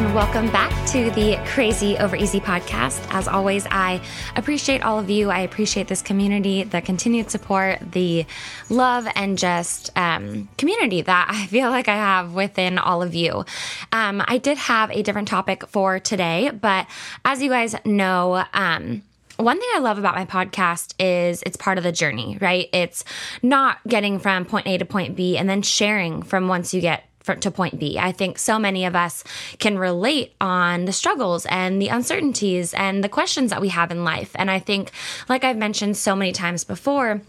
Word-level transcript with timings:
And 0.00 0.14
welcome 0.14 0.50
back 0.50 0.70
to 0.86 1.10
the 1.10 1.38
Crazy 1.44 1.98
Over 1.98 2.16
Easy 2.16 2.40
podcast. 2.40 3.06
As 3.10 3.28
always, 3.28 3.66
I 3.70 4.00
appreciate 4.34 4.82
all 4.82 4.98
of 4.98 5.10
you. 5.10 5.28
I 5.28 5.40
appreciate 5.40 5.88
this 5.88 6.00
community, 6.00 6.62
the 6.62 6.80
continued 6.80 7.30
support, 7.30 7.78
the 7.92 8.24
love, 8.70 9.06
and 9.14 9.36
just 9.36 9.90
um, 9.98 10.48
community 10.56 11.02
that 11.02 11.28
I 11.30 11.44
feel 11.48 11.68
like 11.68 11.86
I 11.86 11.96
have 11.96 12.32
within 12.32 12.78
all 12.78 13.02
of 13.02 13.14
you. 13.14 13.44
Um, 13.92 14.24
I 14.26 14.38
did 14.38 14.56
have 14.56 14.90
a 14.90 15.02
different 15.02 15.28
topic 15.28 15.66
for 15.66 15.98
today, 15.98 16.48
but 16.48 16.86
as 17.22 17.42
you 17.42 17.50
guys 17.50 17.76
know, 17.84 18.42
um, 18.54 19.02
one 19.36 19.60
thing 19.60 19.68
I 19.74 19.80
love 19.80 19.98
about 19.98 20.14
my 20.14 20.24
podcast 20.24 20.94
is 20.98 21.42
it's 21.44 21.58
part 21.58 21.76
of 21.76 21.84
the 21.84 21.92
journey, 21.92 22.38
right? 22.40 22.70
It's 22.72 23.04
not 23.42 23.78
getting 23.86 24.18
from 24.18 24.46
point 24.46 24.66
A 24.66 24.78
to 24.78 24.86
point 24.86 25.14
B 25.14 25.36
and 25.36 25.46
then 25.48 25.60
sharing 25.60 26.22
from 26.22 26.48
once 26.48 26.72
you 26.72 26.80
get 26.80 27.04
to 27.24 27.50
point 27.50 27.78
B. 27.78 27.98
I 27.98 28.12
think 28.12 28.38
so 28.38 28.58
many 28.58 28.84
of 28.84 28.96
us 28.96 29.22
can 29.58 29.78
relate 29.78 30.34
on 30.40 30.84
the 30.84 30.92
struggles 30.92 31.46
and 31.46 31.80
the 31.80 31.88
uncertainties 31.88 32.74
and 32.74 33.04
the 33.04 33.08
questions 33.08 33.50
that 33.50 33.60
we 33.60 33.68
have 33.68 33.90
in 33.90 34.04
life. 34.04 34.32
And 34.34 34.50
I 34.50 34.58
think, 34.58 34.90
like 35.28 35.44
I've 35.44 35.56
mentioned 35.56 35.96
so 35.96 36.16
many 36.16 36.32
times 36.32 36.64
before, 36.64 37.20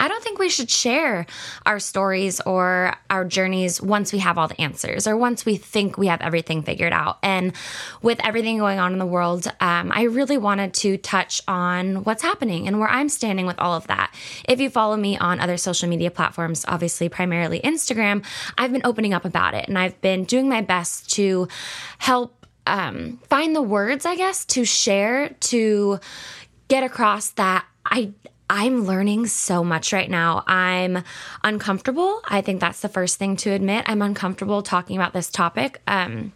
I 0.00 0.08
don't 0.08 0.22
think 0.22 0.38
we 0.38 0.48
should 0.48 0.70
share 0.70 1.26
our 1.66 1.78
stories 1.78 2.40
or 2.40 2.94
our 3.10 3.24
journeys 3.24 3.80
once 3.80 4.12
we 4.12 4.18
have 4.20 4.38
all 4.38 4.48
the 4.48 4.60
answers 4.60 5.06
or 5.06 5.16
once 5.16 5.44
we 5.44 5.56
think 5.56 5.98
we 5.98 6.06
have 6.06 6.20
everything 6.20 6.62
figured 6.62 6.92
out. 6.92 7.18
And 7.22 7.52
with 8.00 8.18
everything 8.24 8.58
going 8.58 8.78
on 8.78 8.92
in 8.92 8.98
the 8.98 9.06
world, 9.06 9.46
um, 9.60 9.92
I 9.94 10.04
really 10.04 10.38
wanted 10.38 10.74
to 10.74 10.96
touch 10.96 11.42
on 11.46 12.04
what's 12.04 12.22
happening 12.22 12.66
and 12.66 12.78
where 12.78 12.88
I'm 12.88 13.08
standing 13.08 13.46
with 13.46 13.58
all 13.58 13.74
of 13.74 13.86
that. 13.88 14.14
If 14.48 14.60
you 14.60 14.70
follow 14.70 14.96
me 14.96 15.18
on 15.18 15.40
other 15.40 15.56
social 15.56 15.88
media 15.88 16.10
platforms, 16.10 16.64
obviously 16.66 17.08
primarily 17.08 17.60
Instagram, 17.60 18.24
I've 18.56 18.72
been 18.72 18.82
opening 18.84 19.14
up 19.14 19.24
about 19.24 19.54
it 19.54 19.68
and 19.68 19.78
I've 19.78 20.00
been 20.00 20.24
doing 20.24 20.48
my 20.48 20.62
best 20.62 21.10
to 21.14 21.48
help 21.98 22.46
um, 22.66 23.18
find 23.28 23.54
the 23.56 23.62
words, 23.62 24.06
I 24.06 24.16
guess, 24.16 24.44
to 24.46 24.64
share, 24.64 25.30
to 25.40 25.98
get 26.68 26.84
across 26.84 27.30
that 27.30 27.66
I 27.84 28.12
I'm 28.54 28.84
learning 28.84 29.28
so 29.28 29.64
much 29.64 29.94
right 29.94 30.10
now. 30.10 30.44
I'm 30.46 31.04
uncomfortable. 31.42 32.20
I 32.26 32.42
think 32.42 32.60
that's 32.60 32.80
the 32.80 32.88
first 32.90 33.18
thing 33.18 33.34
to 33.36 33.50
admit. 33.50 33.84
I'm 33.86 34.02
uncomfortable 34.02 34.62
talking 34.62 34.94
about 34.94 35.14
this 35.14 35.30
topic. 35.30 35.80
Um, 35.86 36.34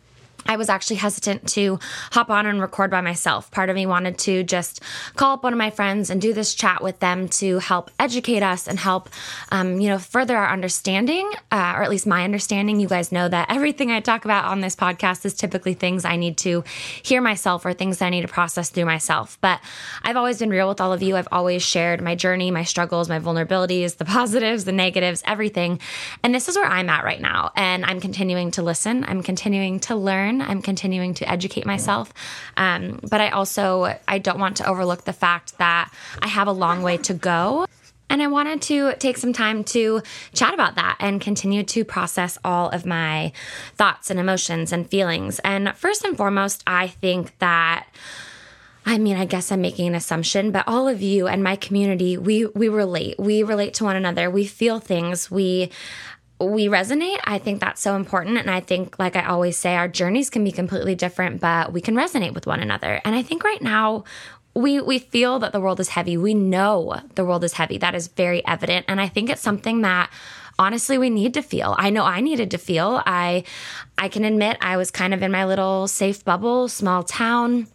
I 0.48 0.56
was 0.56 0.68
actually 0.68 0.96
hesitant 0.96 1.48
to 1.50 1.78
hop 2.12 2.30
on 2.30 2.46
and 2.46 2.60
record 2.60 2.90
by 2.90 3.00
myself. 3.00 3.50
Part 3.50 3.70
of 3.70 3.76
me 3.76 3.86
wanted 3.86 4.18
to 4.18 4.42
just 4.42 4.82
call 5.16 5.34
up 5.34 5.42
one 5.42 5.52
of 5.52 5.58
my 5.58 5.70
friends 5.70 6.10
and 6.10 6.20
do 6.20 6.32
this 6.32 6.54
chat 6.54 6.82
with 6.82 7.00
them 7.00 7.28
to 7.28 7.58
help 7.58 7.90
educate 7.98 8.42
us 8.42 8.68
and 8.68 8.78
help, 8.78 9.08
um, 9.50 9.80
you 9.80 9.88
know, 9.88 9.98
further 9.98 10.36
our 10.36 10.48
understanding, 10.48 11.30
uh, 11.50 11.74
or 11.76 11.82
at 11.82 11.90
least 11.90 12.06
my 12.06 12.24
understanding. 12.24 12.80
You 12.80 12.88
guys 12.88 13.12
know 13.12 13.28
that 13.28 13.50
everything 13.50 13.90
I 13.90 14.00
talk 14.00 14.24
about 14.24 14.44
on 14.44 14.60
this 14.60 14.76
podcast 14.76 15.24
is 15.24 15.34
typically 15.34 15.74
things 15.74 16.04
I 16.04 16.16
need 16.16 16.36
to 16.38 16.64
hear 17.02 17.20
myself 17.20 17.64
or 17.64 17.72
things 17.72 17.98
that 17.98 18.06
I 18.06 18.10
need 18.10 18.22
to 18.22 18.28
process 18.28 18.70
through 18.70 18.84
myself. 18.84 19.38
But 19.40 19.60
I've 20.02 20.16
always 20.16 20.38
been 20.38 20.50
real 20.50 20.68
with 20.68 20.80
all 20.80 20.92
of 20.92 21.02
you. 21.02 21.16
I've 21.16 21.28
always 21.32 21.62
shared 21.62 22.00
my 22.00 22.14
journey, 22.14 22.50
my 22.50 22.64
struggles, 22.64 23.08
my 23.08 23.18
vulnerabilities, 23.18 23.96
the 23.96 24.04
positives, 24.16 24.64
the 24.64 24.72
negatives, 24.72 25.22
everything. 25.26 25.80
And 26.22 26.34
this 26.34 26.48
is 26.48 26.56
where 26.56 26.66
I'm 26.66 26.88
at 26.88 27.04
right 27.04 27.20
now. 27.20 27.52
And 27.56 27.84
I'm 27.84 28.00
continuing 28.00 28.50
to 28.52 28.62
listen. 28.62 29.04
I'm 29.06 29.22
continuing 29.22 29.80
to 29.80 29.96
learn 29.96 30.35
I'm 30.42 30.62
continuing 30.62 31.14
to 31.14 31.30
educate 31.30 31.66
myself. 31.66 32.12
Um, 32.56 33.00
but 33.08 33.20
I 33.20 33.30
also 33.30 33.96
I 34.06 34.18
don't 34.18 34.38
want 34.38 34.56
to 34.58 34.68
overlook 34.68 35.04
the 35.04 35.12
fact 35.12 35.58
that 35.58 35.92
I 36.20 36.28
have 36.28 36.48
a 36.48 36.52
long 36.52 36.82
way 36.82 36.96
to 36.98 37.14
go. 37.14 37.66
And 38.08 38.22
I 38.22 38.28
wanted 38.28 38.62
to 38.62 38.94
take 38.94 39.16
some 39.16 39.32
time 39.32 39.64
to 39.64 40.00
chat 40.32 40.54
about 40.54 40.76
that 40.76 40.96
and 41.00 41.20
continue 41.20 41.64
to 41.64 41.84
process 41.84 42.38
all 42.44 42.68
of 42.70 42.86
my 42.86 43.32
thoughts 43.74 44.10
and 44.10 44.20
emotions 44.20 44.72
and 44.72 44.88
feelings. 44.88 45.40
And 45.40 45.74
first 45.76 46.04
and 46.04 46.16
foremost, 46.16 46.62
I 46.66 46.86
think 46.86 47.36
that 47.40 47.88
I 48.88 48.98
mean, 48.98 49.16
I 49.16 49.24
guess 49.24 49.50
I'm 49.50 49.60
making 49.60 49.88
an 49.88 49.96
assumption, 49.96 50.52
but 50.52 50.62
all 50.68 50.86
of 50.86 51.02
you 51.02 51.26
and 51.26 51.42
my 51.42 51.56
community, 51.56 52.16
we 52.16 52.46
we 52.46 52.68
relate. 52.68 53.18
We 53.18 53.42
relate 53.42 53.74
to 53.74 53.84
one 53.84 53.96
another. 53.96 54.30
We 54.30 54.46
feel 54.46 54.78
things. 54.78 55.28
We 55.28 55.72
we 56.38 56.66
resonate. 56.66 57.18
I 57.24 57.38
think 57.38 57.60
that's 57.60 57.80
so 57.80 57.96
important. 57.96 58.38
And 58.38 58.50
I 58.50 58.60
think, 58.60 58.98
like 58.98 59.16
I 59.16 59.24
always 59.24 59.56
say, 59.56 59.74
our 59.74 59.88
journeys 59.88 60.28
can 60.28 60.44
be 60.44 60.52
completely 60.52 60.94
different, 60.94 61.40
but 61.40 61.72
we 61.72 61.80
can 61.80 61.94
resonate 61.94 62.34
with 62.34 62.46
one 62.46 62.60
another. 62.60 63.00
And 63.04 63.14
I 63.14 63.22
think 63.22 63.42
right 63.42 63.62
now, 63.62 64.04
we 64.54 64.80
we 64.80 64.98
feel 64.98 65.38
that 65.38 65.52
the 65.52 65.60
world 65.60 65.80
is 65.80 65.90
heavy. 65.90 66.16
We 66.16 66.34
know 66.34 67.00
the 67.14 67.24
world 67.24 67.44
is 67.44 67.54
heavy. 67.54 67.78
That 67.78 67.94
is 67.94 68.08
very 68.08 68.44
evident. 68.46 68.86
And 68.88 69.00
I 69.00 69.08
think 69.08 69.28
it's 69.28 69.42
something 69.42 69.82
that 69.82 70.10
honestly 70.58 70.96
we 70.96 71.10
need 71.10 71.34
to 71.34 71.42
feel. 71.42 71.74
I 71.78 71.90
know 71.90 72.04
I 72.04 72.20
needed 72.20 72.50
to 72.52 72.58
feel. 72.58 73.02
I 73.04 73.44
I 73.98 74.08
can 74.08 74.24
admit 74.24 74.56
I 74.60 74.78
was 74.78 74.90
kind 74.90 75.12
of 75.12 75.22
in 75.22 75.30
my 75.30 75.44
little 75.44 75.88
safe 75.88 76.24
bubble, 76.24 76.68
small 76.68 77.02
town, 77.02 77.66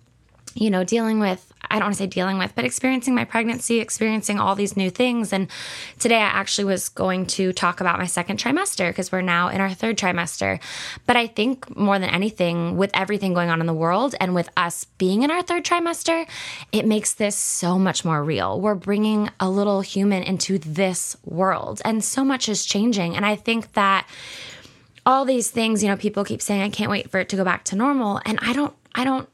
you 0.55 0.71
know, 0.71 0.83
dealing 0.83 1.19
with 1.19 1.50
I 1.69 1.75
don't 1.75 1.85
want 1.85 1.95
to 1.95 1.99
say 1.99 2.07
dealing 2.07 2.37
with, 2.37 2.53
but 2.55 2.65
experiencing 2.65 3.15
my 3.15 3.25
pregnancy, 3.25 3.79
experiencing 3.79 4.39
all 4.39 4.55
these 4.55 4.75
new 4.75 4.89
things. 4.89 5.31
And 5.31 5.47
today 5.99 6.17
I 6.17 6.27
actually 6.27 6.65
was 6.65 6.89
going 6.89 7.25
to 7.27 7.53
talk 7.53 7.81
about 7.81 7.99
my 7.99 8.07
second 8.07 8.39
trimester 8.39 8.89
because 8.89 9.11
we're 9.11 9.21
now 9.21 9.49
in 9.49 9.61
our 9.61 9.73
third 9.73 9.97
trimester. 9.97 10.59
But 11.05 11.17
I 11.17 11.27
think 11.27 11.75
more 11.77 11.99
than 11.99 12.09
anything, 12.09 12.77
with 12.77 12.91
everything 12.93 13.33
going 13.33 13.49
on 13.49 13.61
in 13.61 13.67
the 13.67 13.73
world 13.73 14.15
and 14.19 14.33
with 14.33 14.49
us 14.57 14.85
being 14.97 15.23
in 15.23 15.31
our 15.31 15.41
third 15.41 15.63
trimester, 15.63 16.27
it 16.71 16.85
makes 16.85 17.13
this 17.13 17.35
so 17.35 17.77
much 17.77 18.03
more 18.03 18.23
real. 18.23 18.59
We're 18.59 18.75
bringing 18.75 19.29
a 19.39 19.49
little 19.49 19.81
human 19.81 20.23
into 20.23 20.57
this 20.57 21.15
world, 21.25 21.81
and 21.85 22.03
so 22.03 22.23
much 22.23 22.49
is 22.49 22.65
changing. 22.65 23.15
And 23.15 23.25
I 23.25 23.35
think 23.35 23.73
that 23.73 24.07
all 25.05 25.25
these 25.25 25.49
things, 25.49 25.81
you 25.81 25.89
know, 25.89 25.97
people 25.97 26.23
keep 26.23 26.41
saying, 26.41 26.61
I 26.61 26.69
can't 26.69 26.91
wait 26.91 27.09
for 27.09 27.19
it 27.19 27.29
to 27.29 27.35
go 27.35 27.43
back 27.43 27.63
to 27.65 27.75
normal. 27.75 28.21
And 28.25 28.39
I 28.41 28.53
don't, 28.53 28.73
I 28.93 29.03
don't 29.03 29.27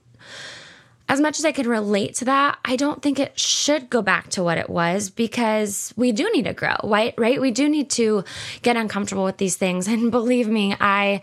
as 1.09 1.21
much 1.21 1.39
as 1.39 1.45
I 1.45 1.51
can 1.53 1.67
relate 1.67 2.15
to 2.15 2.25
that, 2.25 2.59
I 2.65 2.75
don't 2.75 3.01
think 3.01 3.19
it 3.19 3.39
should 3.39 3.89
go 3.89 4.01
back 4.01 4.29
to 4.31 4.43
what 4.43 4.57
it 4.57 4.69
was 4.69 5.09
because 5.09 5.93
we 5.95 6.11
do 6.11 6.29
need 6.33 6.43
to 6.43 6.53
grow, 6.53 6.75
right? 6.83 7.13
Right? 7.17 7.39
We 7.39 7.51
do 7.51 7.69
need 7.69 7.89
to 7.91 8.25
get 8.61 8.75
uncomfortable 8.75 9.23
with 9.23 9.37
these 9.37 9.55
things. 9.55 9.87
And 9.97 10.11
believe 10.11 10.47
me, 10.47 10.75
I 10.79 11.21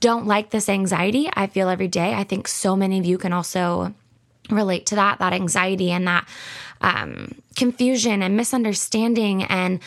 don't 0.00 0.26
like 0.26 0.50
this 0.50 0.68
anxiety 0.68 1.28
I 1.32 1.46
feel 1.46 1.68
every 1.68 1.86
day. 1.86 2.14
I 2.14 2.24
think 2.24 2.48
so 2.48 2.74
many 2.74 2.98
of 2.98 3.04
you 3.04 3.18
can 3.18 3.32
also 3.32 3.94
relate 4.50 4.86
to 4.86 4.94
that, 4.96 5.18
that 5.18 5.32
anxiety 5.32 5.90
and 5.90 6.06
that 6.06 6.26
um, 6.80 7.34
confusion 7.54 8.22
and 8.22 8.36
misunderstanding 8.36 9.44
and 9.44 9.80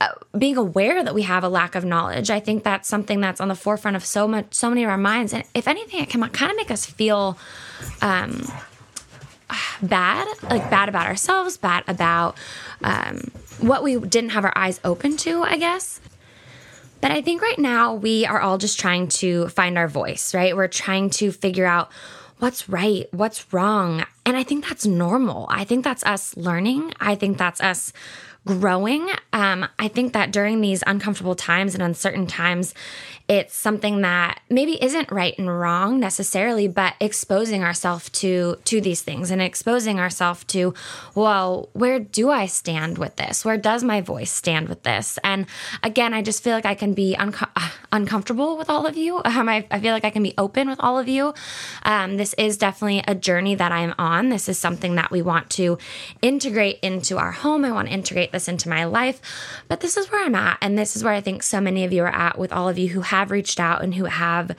uh, 0.00 0.08
being 0.36 0.56
aware 0.56 1.04
that 1.04 1.14
we 1.14 1.22
have 1.22 1.44
a 1.44 1.48
lack 1.48 1.74
of 1.74 1.84
knowledge. 1.84 2.30
I 2.30 2.40
think 2.40 2.64
that's 2.64 2.88
something 2.88 3.20
that's 3.20 3.40
on 3.40 3.48
the 3.48 3.54
forefront 3.54 3.96
of 3.96 4.04
so 4.04 4.26
much, 4.26 4.54
so 4.54 4.68
many 4.68 4.84
of 4.84 4.90
our 4.90 4.98
minds. 4.98 5.32
And 5.32 5.44
if 5.54 5.68
anything, 5.68 6.00
it 6.00 6.08
can 6.08 6.26
kind 6.30 6.50
of 6.50 6.56
make 6.56 6.70
us 6.70 6.86
feel, 6.86 7.38
um, 8.00 8.44
bad, 9.82 10.26
like 10.42 10.70
bad 10.70 10.88
about 10.88 11.06
ourselves, 11.06 11.56
bad 11.56 11.84
about 11.86 12.36
um, 12.82 13.30
what 13.60 13.82
we 13.82 13.98
didn't 13.98 14.30
have 14.30 14.44
our 14.44 14.52
eyes 14.56 14.80
open 14.84 15.16
to, 15.18 15.42
I 15.42 15.56
guess. 15.56 16.00
But 17.00 17.10
I 17.10 17.20
think 17.20 17.42
right 17.42 17.58
now 17.58 17.94
we 17.94 18.26
are 18.26 18.40
all 18.40 18.58
just 18.58 18.78
trying 18.78 19.08
to 19.08 19.48
find 19.48 19.76
our 19.76 19.88
voice, 19.88 20.34
right? 20.34 20.56
We're 20.56 20.68
trying 20.68 21.10
to 21.10 21.32
figure 21.32 21.66
out 21.66 21.90
what's 22.38 22.68
right, 22.68 23.06
what's 23.12 23.52
wrong. 23.52 24.04
And 24.24 24.36
I 24.36 24.42
think 24.42 24.68
that's 24.68 24.86
normal. 24.86 25.46
I 25.48 25.64
think 25.64 25.84
that's 25.84 26.04
us 26.04 26.36
learning. 26.36 26.92
I 27.00 27.14
think 27.14 27.38
that's 27.38 27.60
us 27.60 27.92
growing. 28.46 29.08
Um, 29.32 29.66
I 29.78 29.88
think 29.88 30.12
that 30.14 30.32
during 30.32 30.60
these 30.60 30.82
uncomfortable 30.86 31.34
times 31.34 31.74
and 31.74 31.82
uncertain 31.82 32.26
times, 32.26 32.74
it's 33.28 33.54
something 33.54 34.00
that 34.02 34.40
maybe 34.50 34.82
isn't 34.82 35.10
right 35.12 35.38
and 35.38 35.48
wrong 35.48 36.00
necessarily, 36.00 36.66
but 36.66 36.94
exposing 37.00 37.62
ourselves 37.62 38.10
to 38.10 38.56
to 38.64 38.80
these 38.80 39.02
things 39.02 39.30
and 39.30 39.40
exposing 39.40 40.00
ourselves 40.00 40.44
to, 40.44 40.74
well, 41.14 41.68
where 41.72 42.00
do 42.00 42.30
I 42.30 42.46
stand 42.46 42.98
with 42.98 43.16
this? 43.16 43.44
Where 43.44 43.56
does 43.56 43.84
my 43.84 44.00
voice 44.00 44.32
stand 44.32 44.68
with 44.68 44.82
this? 44.82 45.18
And 45.22 45.46
again, 45.82 46.12
I 46.12 46.22
just 46.22 46.42
feel 46.42 46.54
like 46.54 46.66
I 46.66 46.74
can 46.74 46.94
be 46.94 47.16
unco- 47.16 47.46
uh, 47.54 47.70
uncomfortable 47.92 48.56
with 48.56 48.70
all 48.70 48.86
of 48.86 48.96
you. 48.96 49.20
Um, 49.24 49.48
I, 49.48 49.66
I, 49.70 49.78
feel 49.78 49.92
like 49.92 50.04
I 50.04 50.10
can 50.10 50.22
be 50.22 50.34
open 50.38 50.68
with 50.68 50.80
all 50.80 50.98
of 50.98 51.08
you. 51.08 51.34
Um, 51.84 52.16
this 52.16 52.34
is 52.34 52.56
definitely 52.56 53.04
a 53.06 53.14
journey 53.14 53.54
that 53.54 53.70
I'm 53.70 53.94
on. 53.98 54.30
This 54.30 54.48
is 54.48 54.58
something 54.58 54.94
that 54.96 55.10
we 55.10 55.22
want 55.22 55.50
to 55.50 55.78
integrate 56.22 56.78
into 56.80 57.18
our 57.18 57.32
home. 57.32 57.64
I 57.64 57.72
want 57.72 57.88
to 57.88 57.94
integrate 57.94 58.32
this 58.32 58.48
into 58.48 58.68
my 58.68 58.84
life. 58.84 59.20
But 59.68 59.80
this 59.80 59.96
is 59.96 60.10
where 60.10 60.24
I'm 60.24 60.34
at. 60.34 60.58
And 60.60 60.78
this 60.78 60.96
is 60.96 61.04
where 61.04 61.12
I 61.12 61.20
think 61.20 61.42
so 61.42 61.60
many 61.60 61.84
of 61.84 61.92
you 61.92 62.02
are 62.02 62.14
at 62.14 62.38
with 62.38 62.52
all 62.52 62.68
of 62.68 62.78
you 62.78 62.88
who 62.88 63.02
have 63.02 63.30
reached 63.30 63.60
out 63.60 63.82
and 63.82 63.94
who 63.94 64.06
have 64.06 64.56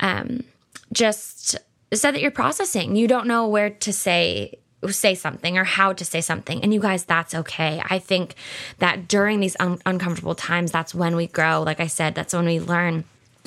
um, 0.00 0.44
just 0.92 1.56
said 1.92 2.12
that 2.12 2.22
you're 2.22 2.30
processing. 2.30 2.96
You 2.96 3.08
don't 3.08 3.26
know 3.26 3.48
where 3.48 3.70
to 3.70 3.92
say 3.92 4.58
say 4.90 5.14
something 5.14 5.58
or 5.58 5.64
how 5.64 5.92
to 5.92 6.04
say 6.04 6.20
something. 6.20 6.62
And 6.62 6.72
you 6.72 6.80
guys, 6.80 7.04
that's 7.04 7.34
okay. 7.34 7.82
I 7.88 7.98
think 7.98 8.34
that 8.78 9.08
during 9.08 9.40
these 9.40 9.56
un- 9.58 9.80
uncomfortable 9.86 10.34
times, 10.34 10.70
that's 10.70 10.94
when 10.94 11.16
we 11.16 11.26
grow. 11.26 11.62
Like 11.62 11.80
I 11.80 11.86
said, 11.86 12.14
that's 12.14 12.34
when 12.34 12.46
we 12.46 12.60
learn. 12.60 13.04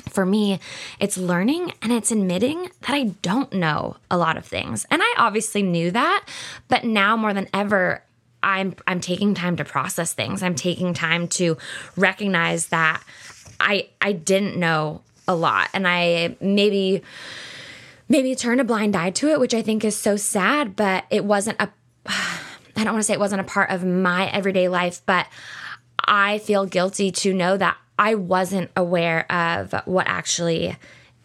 For 0.08 0.26
me, 0.26 0.58
it's 0.98 1.16
learning 1.16 1.72
and 1.82 1.92
it's 1.92 2.10
admitting 2.10 2.70
that 2.80 2.94
I 2.94 3.04
don't 3.22 3.52
know 3.52 3.96
a 4.10 4.16
lot 4.16 4.36
of 4.36 4.44
things. 4.44 4.86
And 4.90 5.02
I 5.04 5.14
obviously 5.18 5.62
knew 5.62 5.90
that, 5.90 6.26
but 6.68 6.84
now 6.84 7.16
more 7.16 7.34
than 7.34 7.48
ever, 7.52 8.02
I'm 8.42 8.74
I'm 8.86 9.00
taking 9.00 9.34
time 9.34 9.56
to 9.56 9.64
process 9.64 10.14
things. 10.14 10.42
I'm 10.42 10.54
taking 10.54 10.94
time 10.94 11.28
to 11.28 11.58
recognize 11.96 12.68
that 12.68 13.02
I 13.60 13.88
I 14.00 14.12
didn't 14.12 14.56
know 14.56 15.02
a 15.28 15.34
lot 15.34 15.68
and 15.74 15.86
I 15.86 16.36
maybe 16.40 17.02
maybe 18.10 18.34
turn 18.34 18.60
a 18.60 18.64
blind 18.64 18.94
eye 18.94 19.10
to 19.10 19.28
it, 19.28 19.40
which 19.40 19.54
I 19.54 19.62
think 19.62 19.84
is 19.84 19.96
so 19.96 20.16
sad, 20.16 20.76
but 20.76 21.04
it 21.08 21.24
wasn't 21.24 21.58
a, 21.58 21.70
I 22.06 22.84
don't 22.84 22.92
want 22.92 22.98
to 22.98 23.04
say 23.04 23.14
it 23.14 23.20
wasn't 23.20 23.40
a 23.40 23.44
part 23.44 23.70
of 23.70 23.84
my 23.84 24.28
everyday 24.30 24.68
life, 24.68 25.00
but 25.06 25.26
I 25.98 26.38
feel 26.38 26.66
guilty 26.66 27.12
to 27.12 27.32
know 27.32 27.56
that 27.56 27.76
I 27.98 28.16
wasn't 28.16 28.70
aware 28.76 29.30
of 29.30 29.74
what 29.84 30.08
actually 30.08 30.76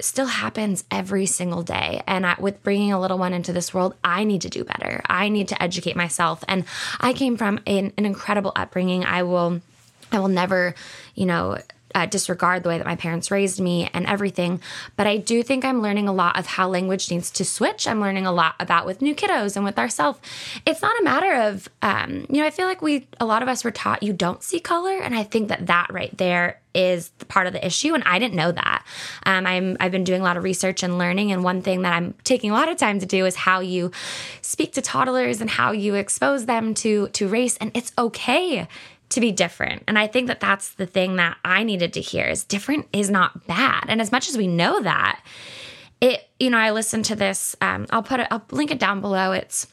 still 0.02 0.26
happens 0.26 0.84
every 0.92 1.26
single 1.26 1.64
day. 1.64 2.04
And 2.06 2.26
I, 2.26 2.36
with 2.38 2.62
bringing 2.62 2.92
a 2.92 3.00
little 3.00 3.18
one 3.18 3.34
into 3.34 3.54
this 3.54 3.74
world, 3.74 3.96
I 4.04 4.26
need 4.26 4.42
to 4.42 4.50
do 4.50 4.64
better. 4.64 5.02
I 5.08 5.30
need 5.30 5.48
to 5.48 5.64
educate 5.64 5.96
myself. 5.96 6.44
And 6.48 6.66
I 7.00 7.14
came 7.14 7.38
from 7.38 7.62
an, 7.66 7.94
an 7.98 8.06
incredible 8.06 8.52
upbringing. 8.56 9.06
I 9.06 9.24
will, 9.24 9.62
I 10.12 10.20
will 10.20 10.28
never, 10.28 10.76
you 11.16 11.26
know, 11.26 11.58
uh, 11.96 12.06
disregard 12.06 12.62
the 12.62 12.70
way 12.70 12.78
that 12.78 12.86
my 12.86 12.98
parents 12.98 13.32
raised 13.32 13.60
me 13.60 13.90
and 13.94 14.06
everything. 14.06 14.62
But 14.98 15.08
I 15.08 15.18
do 15.18 15.42
think 15.42 15.64
I'm 15.64 15.82
learning 15.82 16.08
a 16.08 16.14
lot 16.14 16.38
of 16.38 16.46
how 16.46 16.68
language 16.68 17.10
needs 17.10 17.32
to 17.32 17.46
switch. 17.46 17.88
I'm 17.88 18.02
learning 18.02 18.28
a 18.28 18.32
lot 18.32 18.56
about 18.60 18.86
with 18.86 19.02
new 19.02 19.16
kiddos 19.16 19.56
and 19.56 19.64
with 19.64 19.80
ourselves. 19.80 20.20
It's 20.66 20.82
not 20.82 21.00
a 21.00 21.04
matter 21.04 21.34
of, 21.34 21.70
um, 21.82 22.26
you 22.30 22.42
know, 22.42 22.46
I 22.46 22.52
feel 22.52 22.68
like 22.68 22.82
we, 22.82 23.08
a 23.20 23.26
lot 23.26 23.42
of 23.42 23.48
us 23.48 23.64
were 23.64 23.72
taught 23.72 24.04
you 24.04 24.14
don't 24.14 24.44
see 24.44 24.60
color. 24.60 25.00
And 25.00 25.16
I 25.16 25.24
think 25.24 25.48
that 25.48 25.68
that 25.68 25.88
right 25.92 26.16
there 26.18 26.60
is 26.76 27.10
part 27.30 27.48
of 27.48 27.54
the 27.54 27.66
issue 27.66 27.94
and 27.94 28.04
i 28.04 28.20
didn't 28.20 28.36
know 28.36 28.52
that 28.52 28.86
um, 29.26 29.48
i'm 29.48 29.78
i've 29.80 29.94
been 29.94 30.04
doing 30.04 30.20
a 30.20 30.24
lot 30.24 30.36
of 30.36 30.44
research 30.44 30.84
and 30.84 30.98
learning 30.98 31.32
and 31.32 31.42
one 31.42 31.62
thing 31.62 31.84
that 31.84 31.94
i'm 31.94 32.14
taking 32.26 32.52
a 32.52 32.54
lot 32.54 32.70
of 32.70 32.78
time 32.78 33.00
to 33.00 33.06
do 33.06 33.26
is 33.26 33.36
how 33.36 33.62
you 33.62 33.90
speak 34.42 34.74
to 34.74 34.82
toddlers 34.82 35.40
and 35.40 35.50
how 35.50 35.72
you 35.72 35.96
expose 35.96 36.46
them 36.46 36.74
to 36.74 37.08
to 37.10 37.28
race 37.28 37.56
and 37.58 37.72
it's 37.74 37.94
okay 37.98 38.68
to 39.16 39.22
be 39.22 39.32
different. 39.32 39.84
And 39.88 39.98
I 39.98 40.08
think 40.08 40.28
that 40.28 40.40
that's 40.40 40.74
the 40.76 40.86
thing 40.86 41.16
that 41.16 41.38
I 41.44 41.64
needed 41.64 41.94
to 41.94 42.02
hear 42.02 42.26
is 42.26 42.44
different 42.44 42.88
is 42.94 43.10
not 43.10 43.48
bad. 43.48 43.86
And 43.88 44.00
as 44.02 44.12
much 44.12 44.30
as 44.30 44.38
we 44.38 44.48
know 44.48 44.82
that, 44.82 45.22
it, 46.00 46.30
you 46.40 46.50
know, 46.50 46.58
I 46.58 46.72
listened 46.72 47.06
to 47.06 47.16
this, 47.16 47.56
um, 47.62 47.88
I'll 47.90 48.04
put 48.04 48.20
it, 48.20 48.28
I'll 48.30 48.46
link 48.52 48.72
it 48.72 48.80
down 48.80 49.02
below. 49.02 49.32
It's 49.32 49.68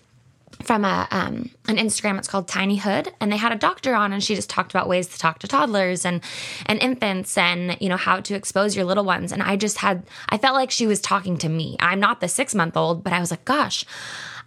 from 0.62 0.84
a 0.84 1.08
um, 1.10 1.50
an 1.66 1.76
Instagram. 1.76 2.18
It's 2.18 2.28
called 2.28 2.46
Tinyhood, 2.46 3.12
and 3.20 3.32
they 3.32 3.36
had 3.36 3.52
a 3.52 3.56
doctor 3.56 3.94
on, 3.94 4.12
and 4.12 4.22
she 4.22 4.34
just 4.34 4.50
talked 4.50 4.72
about 4.72 4.88
ways 4.88 5.08
to 5.08 5.18
talk 5.18 5.38
to 5.40 5.48
toddlers 5.48 6.04
and 6.04 6.20
and 6.66 6.78
infants, 6.80 7.36
and 7.36 7.76
you 7.80 7.88
know 7.88 7.96
how 7.96 8.20
to 8.20 8.34
expose 8.34 8.76
your 8.76 8.84
little 8.84 9.04
ones. 9.04 9.32
And 9.32 9.42
I 9.42 9.56
just 9.56 9.78
had, 9.78 10.04
I 10.28 10.38
felt 10.38 10.54
like 10.54 10.70
she 10.70 10.86
was 10.86 11.00
talking 11.00 11.36
to 11.38 11.48
me. 11.48 11.76
I'm 11.80 12.00
not 12.00 12.20
the 12.20 12.28
six 12.28 12.54
month 12.54 12.76
old, 12.76 13.02
but 13.02 13.12
I 13.12 13.20
was 13.20 13.30
like, 13.30 13.44
gosh, 13.44 13.84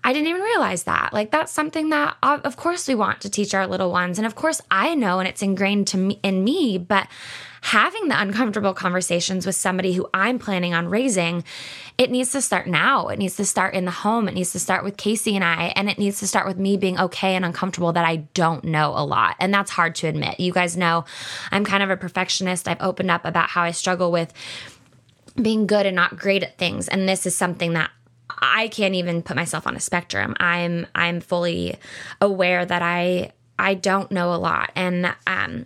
I 0.05 0.13
didn't 0.13 0.27
even 0.27 0.43
realize 0.43 0.83
that. 0.83 1.13
Like 1.13 1.31
that's 1.31 1.51
something 1.51 1.89
that 1.89 2.15
uh, 2.21 2.39
of 2.43 2.57
course 2.57 2.87
we 2.87 2.93
want 2.93 3.21
to 3.21 3.29
teach 3.29 3.55
our 3.55 3.65
little 3.65 3.91
ones 3.91 4.19
and 4.19 4.27
of 4.27 4.35
course 4.35 4.61
I 4.69 4.93
know 4.93 5.17
and 5.17 5.27
it's 5.27 5.41
ingrained 5.41 5.87
to 5.87 5.97
me 5.97 6.19
in 6.21 6.43
me, 6.43 6.77
but 6.77 7.07
having 7.61 8.07
the 8.07 8.21
uncomfortable 8.21 8.75
conversations 8.75 9.47
with 9.47 9.55
somebody 9.55 9.93
who 9.93 10.07
I'm 10.13 10.37
planning 10.37 10.75
on 10.75 10.89
raising, 10.89 11.43
it 11.97 12.11
needs 12.11 12.31
to 12.33 12.41
start 12.43 12.67
now. 12.67 13.07
It 13.07 13.17
needs 13.17 13.35
to 13.37 13.45
start 13.45 13.73
in 13.73 13.85
the 13.85 13.91
home. 13.91 14.27
It 14.27 14.35
needs 14.35 14.51
to 14.51 14.59
start 14.59 14.83
with 14.83 14.95
Casey 14.95 15.35
and 15.35 15.43
I, 15.43 15.73
and 15.75 15.89
it 15.89 15.97
needs 15.97 16.19
to 16.19 16.27
start 16.27 16.45
with 16.45 16.59
me 16.59 16.77
being 16.77 16.99
okay 16.99 17.33
and 17.35 17.43
uncomfortable 17.43 17.91
that 17.93 18.05
I 18.05 18.17
don't 18.35 18.63
know 18.63 18.93
a 18.95 19.03
lot. 19.03 19.37
And 19.39 19.51
that's 19.51 19.71
hard 19.71 19.95
to 19.95 20.07
admit. 20.07 20.39
You 20.39 20.53
guys 20.53 20.77
know 20.77 21.05
I'm 21.51 21.65
kind 21.65 21.81
of 21.81 21.89
a 21.89 21.97
perfectionist. 21.97 22.67
I've 22.67 22.79
opened 22.79 23.09
up 23.09 23.25
about 23.25 23.49
how 23.49 23.63
I 23.63 23.71
struggle 23.71 24.11
with 24.11 24.31
being 25.41 25.65
good 25.65 25.87
and 25.87 25.95
not 25.95 26.15
great 26.15 26.43
at 26.43 26.59
things. 26.59 26.87
And 26.87 27.09
this 27.09 27.25
is 27.25 27.35
something 27.35 27.73
that 27.73 27.89
I 28.29 28.67
can't 28.69 28.95
even 28.95 29.21
put 29.21 29.35
myself 29.35 29.67
on 29.67 29.75
a 29.75 29.79
spectrum. 29.79 30.35
I'm 30.39 30.87
I'm 30.95 31.21
fully 31.21 31.77
aware 32.21 32.65
that 32.65 32.81
I 32.81 33.31
I 33.57 33.75
don't 33.75 34.11
know 34.11 34.33
a 34.33 34.35
lot 34.35 34.71
and 34.75 35.13
um 35.27 35.65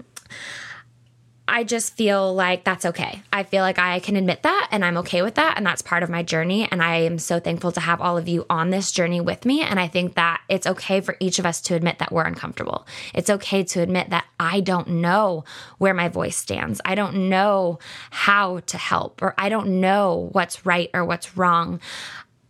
I 1.50 1.63
just 1.63 1.95
feel 1.95 2.35
like 2.35 2.63
that's 2.63 2.85
okay. 2.85 3.23
I 3.33 3.41
feel 3.41 3.63
like 3.63 3.79
I 3.79 4.00
can 4.01 4.15
admit 4.15 4.44
that 4.44 4.67
and 4.71 4.85
I'm 4.85 4.97
okay 4.97 5.23
with 5.23 5.33
that. 5.35 5.56
And 5.57 5.65
that's 5.65 5.81
part 5.81 6.03
of 6.03 6.09
my 6.09 6.21
journey. 6.21 6.67
And 6.71 6.81
I 6.83 6.97
am 6.97 7.17
so 7.17 7.39
thankful 7.39 7.71
to 7.71 7.79
have 7.79 8.01
all 8.01 8.19
of 8.19 8.27
you 8.27 8.45
on 8.51 8.69
this 8.69 8.91
journey 8.91 9.19
with 9.19 9.45
me. 9.45 9.61
And 9.61 9.79
I 9.79 9.88
think 9.88 10.13
that 10.13 10.41
it's 10.47 10.67
okay 10.67 11.01
for 11.01 11.17
each 11.19 11.39
of 11.39 11.47
us 11.47 11.59
to 11.61 11.73
admit 11.73 11.97
that 11.97 12.11
we're 12.11 12.27
uncomfortable. 12.27 12.85
It's 13.15 13.31
okay 13.31 13.63
to 13.63 13.81
admit 13.81 14.11
that 14.11 14.25
I 14.39 14.59
don't 14.59 14.88
know 15.01 15.44
where 15.79 15.95
my 15.95 16.07
voice 16.07 16.38
stands. 16.38 16.81
I 16.85 16.94
don't 16.94 17.29
know 17.29 17.79
how 18.11 18.59
to 18.59 18.77
help 18.77 19.23
or 19.23 19.33
I 19.35 19.50
don't 19.50 19.81
know 19.81 20.29
what's 20.33 20.67
right 20.67 20.91
or 20.94 21.03
what's 21.03 21.35
wrong 21.35 21.79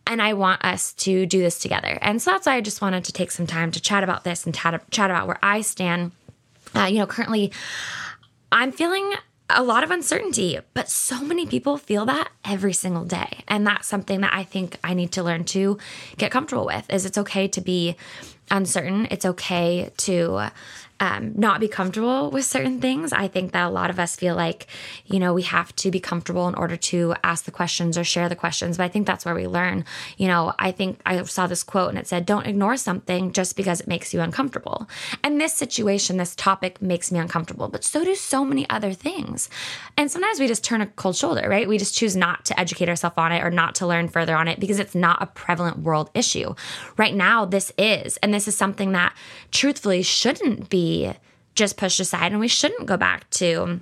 and 0.08 0.22
I 0.22 0.34
want 0.34 0.64
us 0.66 0.94
to 0.94 1.26
do 1.26 1.40
this 1.40 1.60
together. 1.60 1.98
And 2.02 2.22
so 2.22 2.32
that's 2.32 2.48
why 2.48 2.56
I 2.56 2.62
just 2.62 2.82
wanted 2.82 3.04
to 3.06 3.14
take 3.14 3.32
some 3.32 3.48
time 3.48 3.72
to 3.72 3.82
chat 3.82 4.04
about 4.04 4.24
this 4.24 4.46
and 4.46 4.56
chat, 4.56 4.84
chat 4.92 5.10
about 5.12 5.28
where 5.28 5.40
I 5.44 5.62
stand. 5.62 6.12
Uh, 6.76 6.86
you 6.86 7.00
know, 7.00 7.08
currently 7.08 7.52
I'm 8.52 8.72
feeling 8.72 9.14
a 9.50 9.64
lot 9.64 9.84
of 9.84 9.92
uncertainty, 9.92 10.60
but 10.74 10.90
so 10.90 11.22
many 11.22 11.46
people 11.46 11.78
feel 11.78 12.06
that 12.06 12.30
every 12.46 12.74
single 12.74 13.06
day. 13.06 13.44
And 13.48 13.66
that's 13.66 13.88
something 13.88 14.22
that 14.22 14.34
I 14.34 14.44
think 14.44 14.78
I 14.84 14.94
need 14.94 15.12
to 15.14 15.24
learn 15.24 15.44
to 15.46 15.78
get 16.18 16.32
comfortable 16.32 16.66
with 16.66 16.92
is 16.92 17.06
it's 17.06 17.18
okay 17.18 17.48
to 17.50 17.62
be 17.62 17.96
uncertain. 18.52 19.08
It's 19.10 19.26
okay 19.26 19.92
to 19.98 20.52
um, 21.00 21.34
not 21.36 21.60
be 21.60 21.68
comfortable 21.68 22.30
with 22.30 22.46
certain 22.46 22.82
things. 22.82 23.14
I 23.14 23.28
think 23.28 23.54
that 23.54 23.68
a 23.68 23.70
lot 23.70 23.90
of 23.90 24.00
us 24.00 24.16
feel 24.16 24.36
like, 24.36 24.68
you 25.06 25.20
know, 25.20 25.34
we 25.34 25.44
have 25.44 25.76
to 25.78 25.92
be 25.92 26.00
comfortable 26.00 26.48
in 26.48 26.56
order 26.56 26.76
to 26.76 27.16
ask 27.24 27.46
the 27.46 27.52
questions 27.52 27.98
or 27.98 28.04
share 28.04 28.28
the 28.28 28.36
questions. 28.36 28.78
But 28.78 28.84
I 28.84 28.88
think 28.90 29.08
that's 29.08 29.26
where 29.26 29.36
we 29.36 29.48
learn. 29.48 29.86
You 30.18 30.28
know, 30.28 30.54
I 30.60 30.72
think 30.72 31.00
I 31.06 31.24
saw 31.24 31.48
this 31.48 31.64
quote 31.64 31.90
and 31.90 31.98
it 31.98 32.08
said, 32.08 32.26
don't 32.26 32.48
ignore 32.48 32.76
something 32.76 33.32
just 33.32 33.56
because 33.56 33.80
it 33.80 33.88
makes 33.88 34.14
you 34.14 34.22
uncomfortable. 34.22 34.90
And 35.24 35.40
this 35.40 35.54
situation, 35.54 36.18
this 36.18 36.36
topic 36.36 36.82
makes 36.82 37.12
me 37.12 37.20
uncomfortable, 37.20 37.70
but 37.70 37.84
so 37.84 38.04
do 38.04 38.16
so 38.16 38.44
many 38.44 38.70
other 38.70 38.94
things. 38.94 39.50
And 39.96 40.12
sometimes 40.12 40.40
we 40.40 40.48
just 40.48 40.64
turn 40.64 40.82
a 40.82 40.88
cold 40.88 41.16
shoulder, 41.16 41.48
right? 41.48 41.68
We 41.68 41.78
just 41.78 41.96
choose 41.96 42.16
not 42.16 42.46
to 42.46 42.60
educate 42.60 42.90
ourselves 42.90 43.16
on 43.18 43.32
it 43.32 43.44
or 43.44 43.52
not 43.52 43.76
to 43.76 43.88
learn 43.88 44.10
further 44.10 44.36
on 44.36 44.48
it 44.48 44.60
because 44.60 44.80
it's 44.80 44.96
not 44.96 45.22
a 45.22 45.28
prevalent 45.28 45.80
world 45.80 46.10
issue. 46.14 46.56
Right 46.98 47.16
now, 47.16 47.46
this 47.46 47.72
is. 47.78 48.18
And 48.18 48.34
this 48.34 48.48
is 48.48 48.58
something 48.58 48.92
that 48.92 49.14
truthfully 49.52 50.02
shouldn't 50.02 50.70
be 50.70 50.89
just 51.56 51.78
pushed 51.78 52.00
aside 52.00 52.32
and 52.32 52.40
we 52.40 52.48
shouldn't 52.48 52.86
go 52.86 52.98
back 52.98 53.30
to 53.32 53.80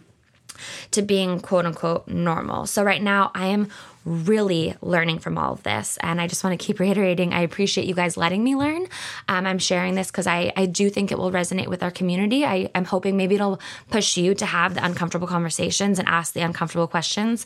to 0.91 1.01
being 1.01 1.39
quote 1.39 1.65
unquote 1.65 2.07
normal. 2.07 2.65
So 2.65 2.83
right 2.83 3.01
now 3.01 3.31
I 3.35 3.47
am 3.47 3.69
really 4.07 4.73
learning 4.81 5.19
from 5.19 5.37
all 5.37 5.51
of 5.53 5.63
this. 5.63 5.97
And 6.01 6.21
I 6.21 6.27
just 6.27 6.43
want 6.43 6.57
to 6.57 6.65
keep 6.65 6.79
reiterating 6.79 7.33
I 7.33 7.41
appreciate 7.41 7.87
you 7.87 7.93
guys 7.93 8.15
letting 8.15 8.43
me 8.43 8.55
learn. 8.55 8.87
Um, 9.27 9.45
I'm 9.45 9.59
sharing 9.59 9.95
this 9.95 10.07
because 10.07 10.27
I, 10.27 10.53
I 10.55 10.65
do 10.65 10.89
think 10.89 11.11
it 11.11 11.17
will 11.17 11.31
resonate 11.31 11.67
with 11.67 11.83
our 11.83 11.91
community. 11.91 12.45
I, 12.45 12.69
am 12.73 12.85
hoping 12.85 13.17
maybe 13.17 13.35
it'll 13.35 13.59
push 13.89 14.15
you 14.15 14.33
to 14.35 14.45
have 14.45 14.75
the 14.75 14.85
uncomfortable 14.85 15.27
conversations 15.27 15.99
and 15.99 16.07
ask 16.07 16.33
the 16.33 16.41
uncomfortable 16.41 16.87
questions. 16.87 17.45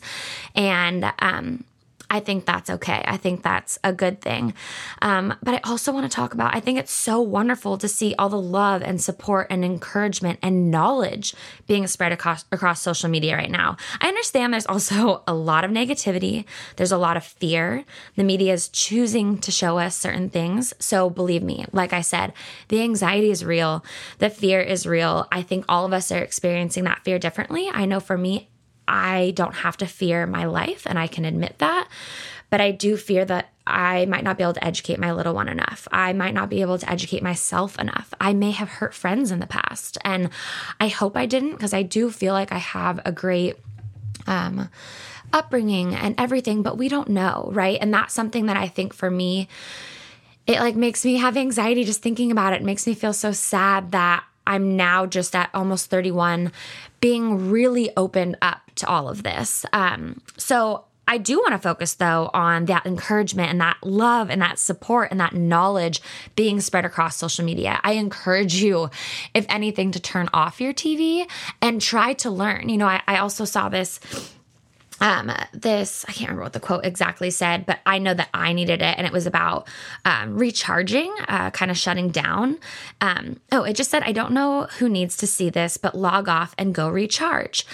And 0.54 1.12
um, 1.18 1.64
I 2.12 2.20
think 2.20 2.44
that's 2.44 2.68
okay. 2.68 3.02
I 3.06 3.16
think 3.16 3.42
that's 3.42 3.78
a 3.82 3.90
good 3.90 4.20
thing. 4.20 4.52
Um, 5.00 5.34
but 5.42 5.54
I 5.54 5.60
also 5.64 5.92
want 5.92 6.04
to 6.04 6.14
talk 6.14 6.34
about, 6.34 6.54
I 6.54 6.60
think 6.60 6.78
it's 6.78 6.92
so 6.92 7.22
wonderful 7.22 7.78
to 7.78 7.88
see 7.88 8.14
all 8.18 8.28
the 8.28 8.38
love 8.38 8.82
and 8.82 9.00
support 9.00 9.46
and 9.48 9.64
encouragement 9.64 10.38
and 10.42 10.70
knowledge 10.70 11.34
being 11.66 11.86
spread 11.86 12.12
across, 12.12 12.44
across 12.52 12.82
social 12.82 13.08
media 13.08 13.34
right 13.34 13.50
now. 13.50 13.78
I 14.02 14.08
understand 14.08 14.52
there's 14.52 14.66
also 14.66 15.22
a 15.26 15.32
lot 15.32 15.64
of 15.64 15.70
negativity, 15.70 16.44
there's 16.76 16.92
a 16.92 16.98
lot 16.98 17.16
of 17.16 17.24
fear. 17.24 17.86
The 18.16 18.24
media 18.24 18.52
is 18.52 18.68
choosing 18.68 19.38
to 19.38 19.50
show 19.50 19.78
us 19.78 19.96
certain 19.96 20.28
things. 20.28 20.74
So 20.78 21.08
believe 21.08 21.42
me, 21.42 21.64
like 21.72 21.94
I 21.94 22.02
said, 22.02 22.34
the 22.68 22.82
anxiety 22.82 23.30
is 23.30 23.42
real, 23.42 23.82
the 24.18 24.28
fear 24.28 24.60
is 24.60 24.86
real. 24.86 25.26
I 25.32 25.40
think 25.40 25.64
all 25.66 25.86
of 25.86 25.94
us 25.94 26.12
are 26.12 26.18
experiencing 26.18 26.84
that 26.84 27.04
fear 27.04 27.18
differently. 27.18 27.70
I 27.72 27.86
know 27.86 28.00
for 28.00 28.18
me, 28.18 28.50
I 28.86 29.32
don't 29.36 29.54
have 29.54 29.76
to 29.78 29.86
fear 29.86 30.26
my 30.26 30.44
life, 30.44 30.86
and 30.86 30.98
I 30.98 31.06
can 31.06 31.24
admit 31.24 31.58
that. 31.58 31.88
But 32.50 32.60
I 32.60 32.70
do 32.70 32.96
fear 32.96 33.24
that 33.24 33.52
I 33.66 34.06
might 34.06 34.24
not 34.24 34.36
be 34.36 34.42
able 34.42 34.54
to 34.54 34.64
educate 34.64 34.98
my 34.98 35.12
little 35.12 35.34
one 35.34 35.48
enough. 35.48 35.88
I 35.90 36.12
might 36.12 36.34
not 36.34 36.50
be 36.50 36.60
able 36.60 36.78
to 36.78 36.90
educate 36.90 37.22
myself 37.22 37.78
enough. 37.78 38.12
I 38.20 38.34
may 38.34 38.50
have 38.50 38.68
hurt 38.68 38.92
friends 38.92 39.30
in 39.30 39.38
the 39.38 39.46
past. 39.46 39.96
And 40.04 40.30
I 40.80 40.88
hope 40.88 41.16
I 41.16 41.26
didn't 41.26 41.52
because 41.52 41.72
I 41.72 41.82
do 41.82 42.10
feel 42.10 42.34
like 42.34 42.52
I 42.52 42.58
have 42.58 43.00
a 43.04 43.12
great 43.12 43.56
um, 44.26 44.68
upbringing 45.32 45.94
and 45.94 46.14
everything, 46.18 46.62
but 46.62 46.76
we 46.76 46.88
don't 46.88 47.08
know, 47.08 47.48
right? 47.52 47.78
And 47.80 47.94
that's 47.94 48.14
something 48.14 48.46
that 48.46 48.56
I 48.56 48.68
think 48.68 48.92
for 48.92 49.10
me, 49.10 49.48
it 50.46 50.58
like 50.58 50.74
makes 50.74 51.04
me 51.04 51.16
have 51.16 51.36
anxiety 51.36 51.84
just 51.84 52.02
thinking 52.02 52.32
about 52.32 52.52
it. 52.52 52.62
it 52.62 52.64
makes 52.64 52.86
me 52.86 52.94
feel 52.94 53.12
so 53.12 53.32
sad 53.32 53.92
that 53.92 54.24
I'm 54.46 54.76
now 54.76 55.06
just 55.06 55.34
at 55.34 55.50
almost 55.54 55.90
31 55.90 56.52
being 57.00 57.50
really 57.50 57.90
opened 57.96 58.36
up 58.42 58.60
to 58.76 58.86
all 58.86 59.08
of 59.08 59.22
this. 59.22 59.64
Um, 59.72 60.20
so 60.36 60.84
I 61.08 61.18
do 61.18 61.38
want 61.38 61.52
to 61.52 61.58
focus 61.58 61.94
though 61.94 62.30
on 62.32 62.66
that 62.66 62.86
encouragement 62.86 63.50
and 63.50 63.60
that 63.60 63.76
love 63.82 64.30
and 64.30 64.40
that 64.40 64.58
support 64.58 65.10
and 65.10 65.20
that 65.20 65.34
knowledge 65.34 66.00
being 66.36 66.60
spread 66.60 66.84
across 66.84 67.16
social 67.16 67.44
media. 67.44 67.80
I 67.82 67.92
encourage 67.92 68.54
you, 68.54 68.88
if 69.34 69.44
anything, 69.48 69.90
to 69.92 70.00
turn 70.00 70.28
off 70.32 70.60
your 70.60 70.72
TV 70.72 71.28
and 71.60 71.80
try 71.80 72.12
to 72.14 72.30
learn. 72.30 72.68
You 72.68 72.78
know, 72.78 72.86
I, 72.86 73.02
I 73.06 73.18
also 73.18 73.44
saw 73.44 73.68
this 73.68 74.00
um, 75.02 75.32
this 75.52 76.06
I 76.08 76.12
can't 76.12 76.28
remember 76.28 76.44
what 76.44 76.52
the 76.52 76.60
quote 76.60 76.86
exactly 76.86 77.30
said, 77.30 77.66
but 77.66 77.80
I 77.84 77.98
know 77.98 78.14
that 78.14 78.28
I 78.32 78.52
needed 78.52 78.80
it, 78.80 78.94
and 78.96 79.06
it 79.06 79.12
was 79.12 79.26
about 79.26 79.68
um, 80.04 80.38
recharging, 80.38 81.12
uh, 81.26 81.50
kind 81.50 81.70
of 81.72 81.76
shutting 81.76 82.10
down. 82.10 82.58
Um, 83.00 83.40
oh, 83.50 83.64
it 83.64 83.74
just 83.74 83.90
said, 83.90 84.04
I 84.04 84.12
don't 84.12 84.30
know 84.32 84.68
who 84.78 84.88
needs 84.88 85.16
to 85.18 85.26
see 85.26 85.50
this, 85.50 85.76
but 85.76 85.96
log 85.96 86.28
off 86.28 86.54
and 86.56 86.72
go 86.72 86.88
recharge. 86.88 87.66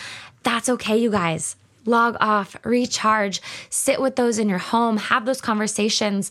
That's 0.42 0.70
okay, 0.70 0.96
you 0.96 1.10
guys 1.10 1.56
log 1.84 2.16
off, 2.20 2.56
recharge, 2.64 3.40
sit 3.70 4.00
with 4.00 4.16
those 4.16 4.38
in 4.38 4.48
your 4.48 4.58
home, 4.58 4.98
have 4.98 5.24
those 5.24 5.40
conversations 5.40 6.30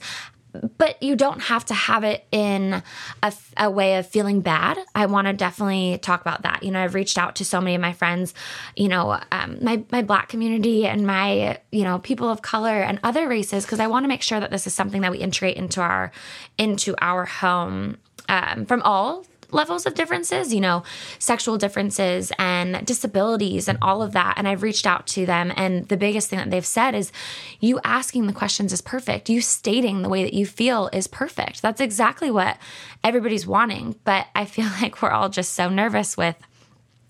but 0.78 1.02
you 1.02 1.16
don't 1.16 1.42
have 1.42 1.66
to 1.66 1.74
have 1.74 2.04
it 2.04 2.26
in 2.32 2.82
a, 3.24 3.34
a 3.58 3.70
way 3.70 3.98
of 3.98 4.08
feeling 4.08 4.42
bad. 4.42 4.78
I 4.96 5.06
want 5.06 5.28
to 5.28 5.34
definitely 5.34 5.98
talk 6.00 6.22
about 6.22 6.44
that. 6.44 6.64
You 6.64 6.72
know, 6.72 6.84
I've 6.84 6.96
reached 6.96 7.18
out 7.18 7.36
to 7.38 7.46
so 7.46 7.60
many 7.60 7.76
of 7.76 7.82
my 7.82 7.94
friends, 7.94 8.34
you 8.76 8.88
know, 8.88 9.20
um, 9.32 9.58
my 9.62 9.84
my 9.92 10.02
Black 10.02 10.30
community 10.30 10.86
and 10.86 11.06
my 11.06 11.60
you 11.72 11.84
know 11.84 12.00
people 12.00 12.30
of 12.30 12.42
color 12.42 12.82
and 12.82 13.00
other 13.04 13.28
races 13.28 13.66
because 13.66 13.80
I 13.80 13.88
want 13.88 14.04
to 14.04 14.08
make 14.08 14.22
sure 14.22 14.40
that 14.40 14.52
this 14.52 14.68
is 14.68 14.74
something 14.74 15.02
that 15.02 15.12
we 15.12 15.20
integrate 15.20 15.58
into 15.58 15.82
our 15.82 16.12
into 16.58 16.96
our 17.02 17.26
home 17.26 17.98
um, 18.30 18.66
from 18.66 18.82
all 18.84 19.26
levels 19.52 19.86
of 19.86 19.94
differences, 19.94 20.54
you 20.54 20.60
know, 20.60 20.84
sexual 21.20 21.58
differences 21.58 22.32
and 22.38 22.86
disabilities 22.86 23.68
and 23.68 23.78
all 23.82 24.02
of 24.02 24.12
that. 24.14 24.36
And 24.38 24.48
I've 24.48 24.64
reached 24.64 24.86
out 24.86 25.08
to 25.08 25.26
them. 25.26 25.54
And 25.56 25.88
the 25.88 25.98
biggest 25.98 26.30
thing 26.30 26.40
that 26.40 26.52
they've 26.52 26.66
said 26.66 26.96
is 26.96 27.12
you 27.60 27.80
asking 27.84 28.28
the 28.28 28.34
questions 28.34 28.74
is 28.74 28.82
perfect. 28.82 29.30
You 29.30 29.42
stating 29.42 30.02
the 30.02 30.10
way 30.10 30.24
that 30.24 30.34
you 30.34 30.46
feel 30.46 30.90
is 30.92 31.08
perfect. 31.08 31.62
That's 31.62 31.82
exactly 31.82 32.30
what 32.30 32.58
everybody's 33.04 33.48
wanting. 33.48 33.96
But 34.04 34.28
I 34.36 34.46
feel 34.46 34.66
like 34.82 35.02
we're 35.02 35.12
all 35.12 35.30
just 35.30 35.54
so 35.54 35.70
nervous 35.70 36.18
with 36.18 36.36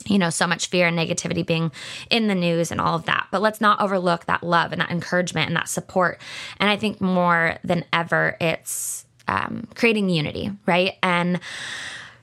you 0.06 0.20
know, 0.20 0.30
so 0.30 0.48
much 0.48 0.68
fear 0.68 0.88
and 0.88 0.98
negativity 0.98 1.46
being 1.46 1.72
in 2.10 2.28
the 2.28 2.36
news 2.36 2.72
and 2.72 2.80
all 2.80 2.96
of 2.96 3.06
that. 3.06 3.28
But 3.30 3.42
let's 3.42 3.60
not 3.60 3.82
overlook 3.82 4.26
that 4.26 4.42
love 4.42 4.72
and 4.72 4.80
that 4.80 4.92
encouragement 4.92 5.48
and 5.48 5.56
that 5.58 5.68
support. 5.68 6.22
And 6.60 6.70
I 6.70 6.78
think 6.78 7.02
more 7.02 7.58
than 7.64 7.84
ever, 7.92 8.38
it's 8.40 9.06
um, 9.28 9.68
creating 9.76 10.10
unity, 10.10 10.52
right? 10.66 10.94
And 11.04 11.42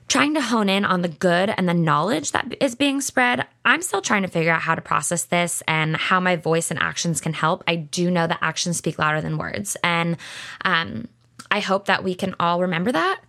trying 0.07 0.35
to 0.35 0.41
hone 0.41 0.69
in 0.69 0.85
on 0.85 1.01
the 1.01 1.07
good 1.07 1.53
and 1.55 1.67
the 1.67 1.73
knowledge 1.73 2.31
that 2.31 2.55
is 2.61 2.75
being 2.75 3.01
spread. 3.01 3.45
I'm 3.63 3.81
still 3.81 4.01
trying 4.01 4.21
to 4.21 4.27
figure 4.27 4.51
out 4.51 4.61
how 4.61 4.75
to 4.75 4.81
process 4.81 5.25
this 5.25 5.63
and 5.67 5.95
how 5.95 6.19
my 6.19 6.35
voice 6.35 6.69
and 6.69 6.79
actions 6.79 7.21
can 7.21 7.33
help. 7.33 7.63
I 7.67 7.75
do 7.75 8.11
know 8.11 8.27
that 8.27 8.39
actions 8.41 8.77
speak 8.77 8.99
louder 8.99 9.21
than 9.21 9.37
words. 9.37 9.77
And 9.83 10.17
um, 10.63 11.07
I 11.49 11.59
hope 11.59 11.85
that 11.85 12.03
we 12.03 12.15
can 12.15 12.35
all 12.39 12.61
remember 12.61 12.91
that 12.91 13.19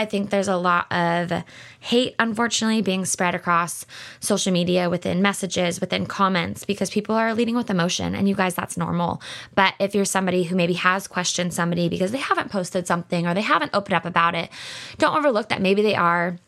I 0.00 0.06
think 0.06 0.30
there's 0.30 0.48
a 0.48 0.56
lot 0.56 0.90
of 0.90 1.44
hate, 1.80 2.14
unfortunately, 2.18 2.80
being 2.80 3.04
spread 3.04 3.34
across 3.34 3.84
social 4.20 4.50
media 4.50 4.88
within 4.88 5.20
messages, 5.20 5.78
within 5.78 6.06
comments, 6.06 6.64
because 6.64 6.88
people 6.88 7.14
are 7.14 7.34
leading 7.34 7.54
with 7.54 7.68
emotion. 7.68 8.14
And 8.14 8.26
you 8.26 8.34
guys, 8.34 8.54
that's 8.54 8.78
normal. 8.78 9.20
But 9.54 9.74
if 9.78 9.94
you're 9.94 10.06
somebody 10.06 10.44
who 10.44 10.56
maybe 10.56 10.72
has 10.72 11.06
questioned 11.06 11.52
somebody 11.52 11.90
because 11.90 12.12
they 12.12 12.18
haven't 12.18 12.50
posted 12.50 12.86
something 12.86 13.26
or 13.26 13.34
they 13.34 13.42
haven't 13.42 13.74
opened 13.74 13.92
up 13.92 14.06
about 14.06 14.34
it, 14.34 14.48
don't 14.96 15.18
overlook 15.18 15.50
that 15.50 15.60
maybe 15.60 15.82
they 15.82 15.94
are 15.94 16.38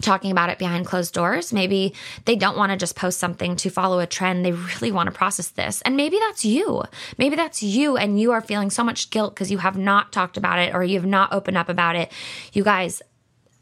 talking 0.00 0.30
about 0.30 0.50
it 0.50 0.58
behind 0.58 0.86
closed 0.86 1.14
doors. 1.14 1.52
Maybe 1.52 1.94
they 2.24 2.36
don't 2.36 2.56
want 2.56 2.70
to 2.72 2.76
just 2.76 2.96
post 2.96 3.18
something 3.18 3.56
to 3.56 3.70
follow 3.70 3.98
a 3.98 4.06
trend. 4.06 4.44
They 4.44 4.52
really 4.52 4.92
want 4.92 5.06
to 5.08 5.12
process 5.12 5.48
this. 5.48 5.82
And 5.82 5.96
maybe 5.96 6.18
that's 6.18 6.44
you. 6.44 6.82
Maybe 7.18 7.36
that's 7.36 7.62
you 7.62 7.96
and 7.96 8.20
you 8.20 8.32
are 8.32 8.40
feeling 8.40 8.70
so 8.70 8.84
much 8.84 9.10
guilt 9.10 9.34
because 9.34 9.50
you 9.50 9.58
have 9.58 9.76
not 9.76 10.12
talked 10.12 10.36
about 10.36 10.58
it 10.58 10.74
or 10.74 10.82
you 10.82 10.98
have 10.98 11.08
not 11.08 11.32
opened 11.32 11.56
up 11.56 11.68
about 11.68 11.96
it. 11.96 12.10
You 12.52 12.64
guys, 12.64 13.02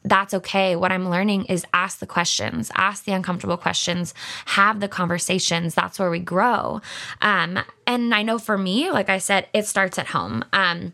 that's 0.04 0.32
okay. 0.32 0.76
What 0.76 0.92
I'm 0.92 1.10
learning 1.10 1.46
is 1.46 1.66
ask 1.72 1.98
the 1.98 2.06
questions, 2.06 2.70
ask 2.74 3.04
the 3.04 3.12
uncomfortable 3.12 3.56
questions, 3.56 4.14
have 4.46 4.80
the 4.80 4.88
conversations. 4.88 5.74
That's 5.74 5.98
where 5.98 6.10
we 6.10 6.20
grow. 6.20 6.80
Um, 7.20 7.58
and 7.86 8.14
I 8.14 8.22
know 8.22 8.38
for 8.38 8.56
me, 8.56 8.90
like 8.90 9.08
I 9.08 9.18
said, 9.18 9.48
it 9.52 9.66
starts 9.66 9.98
at 9.98 10.06
home. 10.06 10.44
Um, 10.52 10.92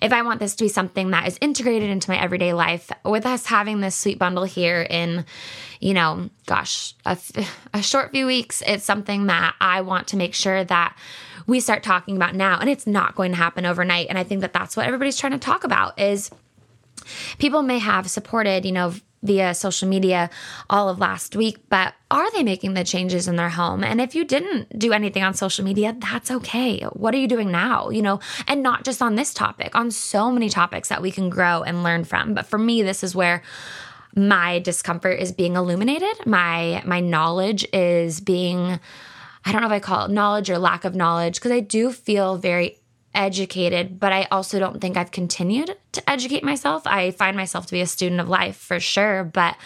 if 0.00 0.12
I 0.12 0.22
want 0.22 0.40
this 0.40 0.54
to 0.56 0.64
be 0.64 0.68
something 0.68 1.10
that 1.10 1.26
is 1.26 1.38
integrated 1.40 1.90
into 1.90 2.10
my 2.10 2.20
everyday 2.20 2.52
life, 2.52 2.90
with 3.04 3.26
us 3.26 3.46
having 3.46 3.80
this 3.80 3.96
sweet 3.96 4.18
bundle 4.18 4.44
here 4.44 4.86
in, 4.88 5.24
you 5.80 5.94
know, 5.94 6.30
gosh, 6.46 6.94
a, 7.04 7.18
a 7.72 7.82
short 7.82 8.12
few 8.12 8.26
weeks, 8.26 8.62
it's 8.66 8.84
something 8.84 9.26
that 9.26 9.54
I 9.60 9.80
want 9.80 10.08
to 10.08 10.16
make 10.16 10.34
sure 10.34 10.64
that 10.64 10.96
we 11.46 11.60
start 11.60 11.82
talking 11.82 12.16
about 12.16 12.34
now. 12.34 12.58
And 12.58 12.70
it's 12.70 12.86
not 12.86 13.14
going 13.14 13.32
to 13.32 13.36
happen 13.36 13.66
overnight. 13.66 14.06
And 14.08 14.18
I 14.18 14.22
think 14.22 14.40
that 14.42 14.52
that's 14.52 14.76
what 14.76 14.86
everybody's 14.86 15.18
trying 15.18 15.32
to 15.32 15.38
talk 15.38 15.64
about 15.64 15.98
is 15.98 16.30
people 17.38 17.62
may 17.62 17.78
have 17.78 18.10
supported, 18.10 18.64
you 18.64 18.72
know, 18.72 18.94
via 19.24 19.54
social 19.54 19.88
media 19.88 20.30
all 20.68 20.88
of 20.88 20.98
last 20.98 21.34
week, 21.34 21.58
but 21.70 21.94
are 22.10 22.30
they 22.32 22.42
making 22.42 22.74
the 22.74 22.84
changes 22.84 23.26
in 23.26 23.36
their 23.36 23.48
home? 23.48 23.82
And 23.82 24.00
if 24.00 24.14
you 24.14 24.24
didn't 24.24 24.78
do 24.78 24.92
anything 24.92 25.22
on 25.22 25.34
social 25.34 25.64
media, 25.64 25.96
that's 25.98 26.30
okay. 26.30 26.80
What 26.92 27.14
are 27.14 27.18
you 27.18 27.26
doing 27.26 27.50
now? 27.50 27.88
You 27.88 28.02
know, 28.02 28.20
and 28.46 28.62
not 28.62 28.84
just 28.84 29.00
on 29.00 29.14
this 29.14 29.32
topic, 29.32 29.74
on 29.74 29.90
so 29.90 30.30
many 30.30 30.50
topics 30.50 30.90
that 30.90 31.02
we 31.02 31.10
can 31.10 31.30
grow 31.30 31.62
and 31.62 31.82
learn 31.82 32.04
from. 32.04 32.34
But 32.34 32.46
for 32.46 32.58
me, 32.58 32.82
this 32.82 33.02
is 33.02 33.16
where 33.16 33.42
my 34.14 34.60
discomfort 34.60 35.18
is 35.18 35.32
being 35.32 35.56
illuminated. 35.56 36.26
My 36.26 36.82
my 36.84 37.00
knowledge 37.00 37.66
is 37.72 38.20
being 38.20 38.78
I 39.46 39.52
don't 39.52 39.60
know 39.60 39.66
if 39.66 39.72
I 39.72 39.80
call 39.80 40.06
it 40.06 40.10
knowledge 40.10 40.48
or 40.48 40.58
lack 40.58 40.84
of 40.84 40.94
knowledge 40.94 41.34
because 41.34 41.50
I 41.50 41.60
do 41.60 41.92
feel 41.92 42.36
very 42.36 42.78
educated, 43.14 44.00
but 44.00 44.12
I 44.12 44.26
also 44.30 44.58
don't 44.58 44.80
think 44.80 44.96
I've 44.96 45.10
continued 45.10 45.76
to 45.92 46.10
educate 46.10 46.44
myself. 46.44 46.86
I 46.86 47.10
find 47.10 47.36
myself 47.36 47.66
to 47.66 47.72
be 47.72 47.80
a 47.80 47.86
student 47.86 48.20
of 48.20 48.28
life 48.28 48.56
for 48.56 48.80
sure, 48.80 49.24
but 49.24 49.56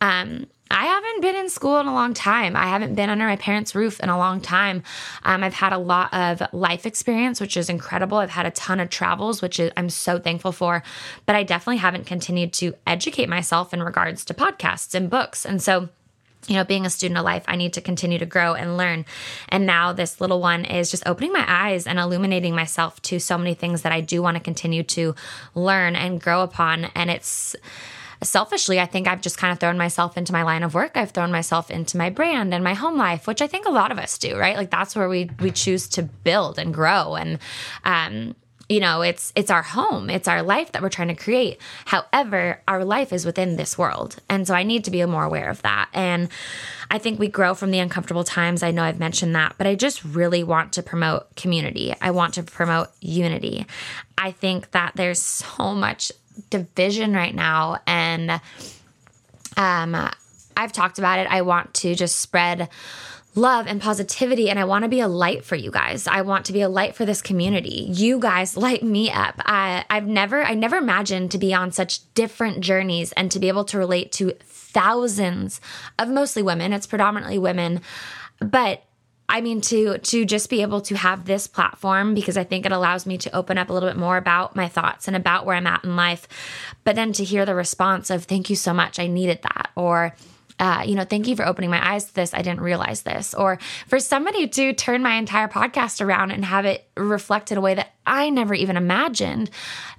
um, 0.00 0.46
I 0.70 0.84
haven't 0.84 1.22
been 1.22 1.36
in 1.36 1.48
school 1.48 1.78
in 1.78 1.86
a 1.86 1.94
long 1.94 2.12
time. 2.14 2.54
I 2.54 2.66
haven't 2.66 2.94
been 2.94 3.08
under 3.08 3.24
my 3.24 3.36
parents' 3.36 3.74
roof 3.74 4.00
in 4.00 4.10
a 4.10 4.18
long 4.18 4.40
time. 4.40 4.82
Um, 5.22 5.42
I've 5.42 5.54
had 5.54 5.72
a 5.72 5.78
lot 5.78 6.12
of 6.12 6.42
life 6.52 6.84
experience, 6.84 7.40
which 7.40 7.56
is 7.56 7.70
incredible. 7.70 8.18
I've 8.18 8.30
had 8.30 8.46
a 8.46 8.50
ton 8.50 8.80
of 8.80 8.90
travels, 8.90 9.40
which 9.40 9.58
is, 9.58 9.70
I'm 9.76 9.88
so 9.88 10.18
thankful 10.18 10.52
for. 10.52 10.82
But 11.24 11.36
I 11.36 11.42
definitely 11.42 11.78
haven't 11.78 12.06
continued 12.06 12.52
to 12.54 12.74
educate 12.86 13.28
myself 13.28 13.72
in 13.72 13.82
regards 13.82 14.24
to 14.26 14.34
podcasts 14.34 14.94
and 14.94 15.08
books. 15.08 15.46
And 15.46 15.62
so, 15.62 15.88
you 16.48 16.54
know, 16.54 16.64
being 16.64 16.86
a 16.86 16.90
student 16.90 17.18
of 17.18 17.24
life, 17.24 17.44
I 17.46 17.56
need 17.56 17.74
to 17.74 17.80
continue 17.80 18.18
to 18.18 18.26
grow 18.26 18.54
and 18.54 18.76
learn. 18.76 19.04
And 19.48 19.66
now 19.66 19.92
this 19.92 20.20
little 20.20 20.40
one 20.40 20.64
is 20.64 20.90
just 20.90 21.06
opening 21.06 21.32
my 21.32 21.44
eyes 21.46 21.86
and 21.86 21.98
illuminating 21.98 22.54
myself 22.54 23.00
to 23.02 23.18
so 23.18 23.38
many 23.38 23.54
things 23.54 23.82
that 23.82 23.92
I 23.92 24.00
do 24.00 24.22
want 24.22 24.36
to 24.36 24.42
continue 24.42 24.82
to 24.84 25.14
learn 25.54 25.94
and 25.94 26.20
grow 26.20 26.42
upon. 26.42 26.86
And 26.94 27.10
it's 27.10 27.54
selfishly, 28.22 28.80
I 28.80 28.86
think 28.86 29.06
I've 29.06 29.20
just 29.20 29.38
kind 29.38 29.52
of 29.52 29.60
thrown 29.60 29.78
myself 29.78 30.16
into 30.16 30.32
my 30.32 30.42
line 30.42 30.62
of 30.62 30.74
work. 30.74 30.96
I've 30.96 31.10
thrown 31.10 31.30
myself 31.30 31.70
into 31.70 31.96
my 31.96 32.10
brand 32.10 32.52
and 32.52 32.64
my 32.64 32.74
home 32.74 32.96
life, 32.96 33.26
which 33.26 33.42
I 33.42 33.46
think 33.46 33.66
a 33.66 33.70
lot 33.70 33.92
of 33.92 33.98
us 33.98 34.18
do, 34.18 34.36
right? 34.36 34.56
Like 34.56 34.70
that's 34.70 34.96
where 34.96 35.08
we 35.08 35.30
we 35.40 35.50
choose 35.50 35.88
to 35.90 36.02
build 36.02 36.58
and 36.58 36.74
grow. 36.74 37.14
And 37.14 37.38
um 37.84 38.34
you 38.68 38.80
know 38.80 39.02
it's 39.02 39.32
it's 39.34 39.50
our 39.50 39.62
home. 39.62 40.10
It's 40.10 40.28
our 40.28 40.42
life 40.42 40.72
that 40.72 40.82
we're 40.82 40.90
trying 40.90 41.08
to 41.08 41.14
create. 41.14 41.58
However 41.86 42.60
our 42.68 42.84
life 42.84 43.12
is 43.12 43.24
within 43.24 43.56
this 43.56 43.78
world. 43.78 44.16
And 44.28 44.46
so 44.46 44.54
i 44.54 44.62
need 44.62 44.84
to 44.84 44.90
be 44.90 45.04
more 45.06 45.24
aware 45.24 45.48
of 45.48 45.62
that. 45.62 45.88
And 45.94 46.28
i 46.90 46.98
think 46.98 47.18
we 47.18 47.28
grow 47.28 47.54
from 47.54 47.70
the 47.70 47.78
uncomfortable 47.78 48.24
times. 48.24 48.62
I 48.62 48.70
know 48.70 48.82
i've 48.82 48.98
mentioned 48.98 49.34
that 49.34 49.54
but 49.58 49.66
i 49.66 49.74
just 49.74 50.04
really 50.04 50.44
want 50.44 50.72
to 50.74 50.82
promote 50.82 51.34
community. 51.36 51.94
I 52.00 52.10
want 52.10 52.34
to 52.34 52.42
promote 52.42 52.88
unity. 53.00 53.66
I 54.16 54.32
think 54.32 54.70
that 54.72 54.92
there's 54.96 55.20
so 55.22 55.74
much 55.74 56.12
division 56.50 57.14
right 57.14 57.34
now. 57.34 57.78
And 57.86 58.40
um 59.56 60.10
i've 60.56 60.72
talked 60.72 60.98
about 60.98 61.18
it. 61.18 61.26
I 61.30 61.42
want 61.42 61.72
to 61.74 61.94
just 61.94 62.16
spread 62.16 62.68
love 63.38 63.66
and 63.66 63.80
positivity 63.80 64.50
and 64.50 64.58
I 64.58 64.64
want 64.64 64.82
to 64.82 64.88
be 64.88 65.00
a 65.00 65.08
light 65.08 65.44
for 65.44 65.54
you 65.54 65.70
guys. 65.70 66.06
I 66.06 66.22
want 66.22 66.46
to 66.46 66.52
be 66.52 66.60
a 66.60 66.68
light 66.68 66.94
for 66.94 67.06
this 67.06 67.22
community. 67.22 67.86
You 67.88 68.18
guys 68.18 68.56
light 68.56 68.82
me 68.82 69.10
up. 69.10 69.36
I 69.38 69.84
I've 69.88 70.06
never 70.06 70.42
I 70.42 70.54
never 70.54 70.76
imagined 70.76 71.30
to 71.30 71.38
be 71.38 71.54
on 71.54 71.72
such 71.72 72.12
different 72.14 72.60
journeys 72.60 73.12
and 73.12 73.30
to 73.30 73.38
be 73.38 73.48
able 73.48 73.64
to 73.66 73.78
relate 73.78 74.12
to 74.12 74.32
thousands 74.42 75.60
of 75.98 76.08
mostly 76.08 76.42
women. 76.42 76.72
It's 76.72 76.86
predominantly 76.86 77.38
women. 77.38 77.80
But 78.40 78.82
I 79.28 79.40
mean 79.40 79.60
to 79.62 79.98
to 79.98 80.24
just 80.24 80.50
be 80.50 80.62
able 80.62 80.80
to 80.82 80.96
have 80.96 81.24
this 81.24 81.46
platform 81.46 82.14
because 82.14 82.36
I 82.36 82.44
think 82.44 82.66
it 82.66 82.72
allows 82.72 83.06
me 83.06 83.18
to 83.18 83.36
open 83.36 83.56
up 83.56 83.70
a 83.70 83.72
little 83.72 83.88
bit 83.88 83.96
more 83.96 84.16
about 84.16 84.56
my 84.56 84.68
thoughts 84.68 85.06
and 85.06 85.16
about 85.16 85.46
where 85.46 85.56
I'm 85.56 85.66
at 85.66 85.84
in 85.84 85.96
life. 85.96 86.26
But 86.84 86.96
then 86.96 87.12
to 87.14 87.24
hear 87.24 87.46
the 87.46 87.54
response 87.54 88.10
of 88.10 88.24
thank 88.24 88.50
you 88.50 88.56
so 88.56 88.74
much. 88.74 88.98
I 88.98 89.06
needed 89.06 89.40
that 89.42 89.70
or 89.76 90.14
uh, 90.58 90.82
you 90.84 90.94
know, 90.94 91.04
thank 91.04 91.28
you 91.28 91.36
for 91.36 91.46
opening 91.46 91.70
my 91.70 91.94
eyes 91.94 92.06
to 92.06 92.14
this. 92.14 92.34
I 92.34 92.42
didn't 92.42 92.60
realize 92.60 93.02
this. 93.02 93.32
Or 93.34 93.58
for 93.86 94.00
somebody 94.00 94.48
to 94.48 94.72
turn 94.72 95.02
my 95.02 95.14
entire 95.14 95.48
podcast 95.48 96.04
around 96.04 96.32
and 96.32 96.44
have 96.44 96.64
it 96.64 96.88
reflect 96.96 97.52
in 97.52 97.58
a 97.58 97.60
way 97.60 97.74
that 97.74 97.92
I 98.06 98.30
never 98.30 98.54
even 98.54 98.76
imagined. 98.76 99.50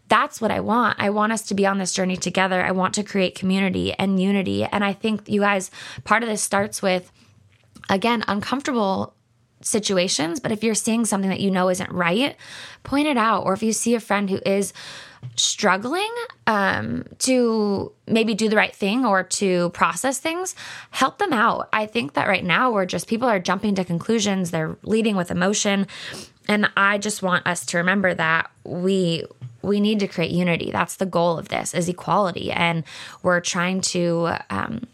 That's 0.10 0.42
what 0.42 0.52
I 0.52 0.60
want. 0.60 1.00
I 1.00 1.12
want 1.12 1.32
us 1.32 1.44
to 1.44 1.54
be 1.54 1.66
on 1.66 1.78
this 1.78 1.94
journey 1.94 2.18
together. 2.18 2.62
I 2.62 2.72
want 2.72 2.96
to 2.96 3.04
create 3.04 3.36
community 3.36 3.94
and 3.94 4.22
unity. 4.22 4.66
And 4.66 4.84
I 4.84 4.94
think 4.94 5.30
you 5.30 5.42
guys, 5.42 5.72
part 6.04 6.24
of 6.24 6.30
this 6.30 6.42
starts 6.42 6.82
with, 6.82 7.12
again, 7.90 8.26
uncomfortable 8.28 9.14
situations. 9.62 10.40
But 10.40 10.52
if 10.52 10.64
you're 10.64 10.76
seeing 10.76 11.06
something 11.06 11.30
that 11.30 11.42
you 11.42 11.52
know 11.52 11.70
isn't 11.70 11.92
right, 11.92 12.36
point 12.84 13.08
it 13.08 13.18
out. 13.18 13.46
Or 13.46 13.54
if 13.54 13.62
you 13.62 13.72
see 13.72 13.94
a 13.96 14.00
friend 14.00 14.30
who 14.30 14.40
is 14.46 14.74
struggling 15.36 16.14
um, 16.48 17.06
to 17.20 17.92
maybe 18.08 18.34
do 18.34 18.50
the 18.50 18.56
right 18.56 18.76
thing 18.76 19.06
or 19.06 19.24
to 19.24 19.70
process 19.70 20.20
things, 20.20 20.56
help 20.92 21.18
them 21.18 21.34
out. 21.34 21.70
I 21.72 21.86
think 21.86 22.14
that 22.14 22.28
right 22.28 22.44
now 22.44 22.72
we're 22.72 22.86
just 22.86 23.08
people 23.08 23.28
are 23.28 23.40
jumping 23.40 23.76
to 23.76 23.86
conclusions, 23.86 24.52
they're 24.52 24.78
leading 24.84 25.16
with 25.16 25.32
emotion. 25.32 25.88
And 26.48 26.70
I 26.76 26.98
just 26.98 27.22
want 27.22 27.46
us 27.46 27.66
to 27.68 27.78
remember 27.78 28.14
that 28.14 28.50
we 28.64 29.24
we 29.62 29.80
need 29.80 30.00
to 30.00 30.08
create 30.08 30.32
unity. 30.32 30.72
That's 30.72 30.96
the 30.96 31.06
goal 31.06 31.38
of 31.38 31.50
this 31.50 31.74
is 31.74 31.90
equality. 31.90 32.52
And 32.52 32.84
we're 33.24 33.42
trying 33.42 33.82
to 33.82 34.38
um, 34.50 34.88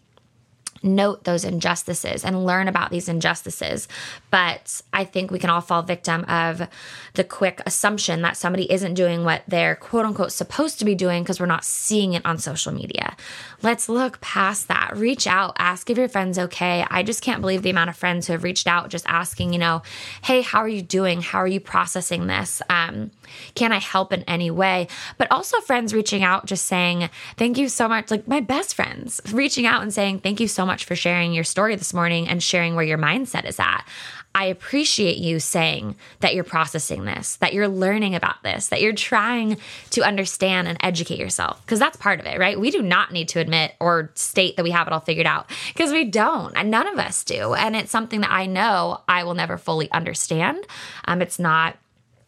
note 0.84 1.24
those 1.24 1.44
injustices 1.44 2.24
and 2.24 2.46
learn 2.46 2.68
about 2.68 2.92
these 2.92 3.10
injustices. 3.10 3.88
But 4.30 4.82
I 4.94 5.04
think 5.04 5.32
we 5.32 5.40
can 5.40 5.50
all 5.50 5.62
fall 5.62 5.82
victim 5.82 6.24
of 6.26 6.68
the 7.14 7.24
quick 7.24 7.62
assumption 7.66 8.22
that 8.22 8.38
somebody 8.38 8.72
isn't 8.72 8.94
doing 8.94 9.24
what 9.24 9.44
they're 9.48 9.76
quote 9.76 10.06
unquote 10.06 10.32
supposed 10.32 10.80
to 10.80 10.86
be 10.86 10.96
doing 10.96 11.24
because 11.24 11.40
we're 11.40 11.46
not 11.46 11.64
seeing 11.64 12.14
it 12.14 12.26
on 12.26 12.38
social 12.38 12.72
media. 12.72 13.16
Let's 13.62 13.90
look 13.90 14.22
past 14.22 14.68
that. 14.68 14.96
Reach 14.96 15.28
out, 15.28 15.56
ask 15.58 15.90
if 15.90 15.98
your 15.98 16.10
friend's 16.10 16.38
okay. 16.38 16.86
I 16.90 17.04
just 17.04 17.22
can't 17.22 17.42
believe 17.42 17.62
the 17.62 17.70
amount 17.70 17.90
of 17.90 17.96
friends 17.96 18.28
who 18.28 18.34
have 18.34 18.44
reached 18.44 18.68
out 18.68 18.90
just 18.90 19.06
asking, 19.08 19.54
you 19.54 19.60
know, 19.60 19.82
hey, 20.24 20.42
how 20.42 20.60
are 20.60 20.68
you 20.68 20.82
doing? 20.82 21.22
How 21.22 21.40
are 21.40 21.48
you 21.48 21.60
processing 21.60 22.28
this? 22.28 22.62
Um, 22.70 23.12
can 23.56 23.72
I 23.72 23.80
help 23.80 24.14
in 24.14 24.24
any 24.24 24.52
way? 24.52 24.88
But 25.18 25.32
also 25.32 25.60
friends 25.62 25.94
reaching 25.94 26.24
out, 26.24 26.46
just 26.46 26.66
saying, 26.66 27.10
thank 27.38 27.58
you 27.58 27.70
so 27.70 27.88
much. 27.88 28.12
Like 28.12 28.28
my 28.28 28.40
best 28.40 28.76
friends 28.76 29.22
reaching 29.32 29.66
out 29.66 29.82
and 29.82 29.94
saying, 29.94 30.20
thank 30.20 30.40
you 30.40 30.48
so 30.48 30.66
much 30.66 30.75
for 30.84 30.96
sharing 30.96 31.32
your 31.32 31.46
story 31.46 31.76
this 31.76 31.94
morning 31.94 32.28
and 32.28 32.44
sharing 32.44 32.76
where 32.76 32.84
your 32.84 32.98
mindset 32.98 33.46
is 33.46 33.60
at. 33.60 33.88
I 34.34 34.48
appreciate 34.48 35.18
you 35.18 35.40
saying 35.40 35.96
that 36.20 36.36
you're 36.36 36.44
processing 36.44 37.06
this, 37.06 37.38
that 37.38 37.54
you're 37.54 37.70
learning 37.70 38.16
about 38.16 38.44
this, 38.44 38.68
that 38.68 38.82
you're 38.82 38.92
trying 38.92 39.56
to 39.92 40.02
understand 40.02 40.68
and 40.68 40.78
educate 40.82 41.20
yourself, 41.20 41.66
because 41.66 41.80
that's 41.80 41.96
part 41.96 42.20
of 42.20 42.26
it, 42.26 42.38
right? 42.38 42.60
We 42.60 42.70
do 42.70 42.82
not 42.82 43.14
need 43.14 43.30
to 43.30 43.40
admit 43.40 43.76
or 43.80 44.12
state 44.16 44.58
that 44.58 44.64
we 44.64 44.72
have 44.72 44.88
it 44.88 44.94
all 44.94 45.00
figured 45.00 45.26
out 45.26 45.50
because 45.70 45.94
we 45.94 46.04
don't, 46.04 46.54
and 46.58 46.70
none 46.70 46.86
of 46.86 47.00
us 47.00 47.24
do. 47.24 47.54
And 47.54 47.78
it's 47.78 47.92
something 47.92 48.20
that 48.22 48.32
I 48.32 48.46
know 48.46 49.00
I 49.08 49.24
will 49.24 49.36
never 49.36 49.58
fully 49.58 49.90
understand. 49.92 50.68
Um, 51.06 51.22
it's 51.22 51.40
not 51.40 51.78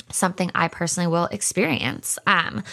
something 0.09 0.51
I 0.55 0.67
personally 0.67 1.07
will 1.07 1.25
experience. 1.25 2.17
Um, 2.27 2.63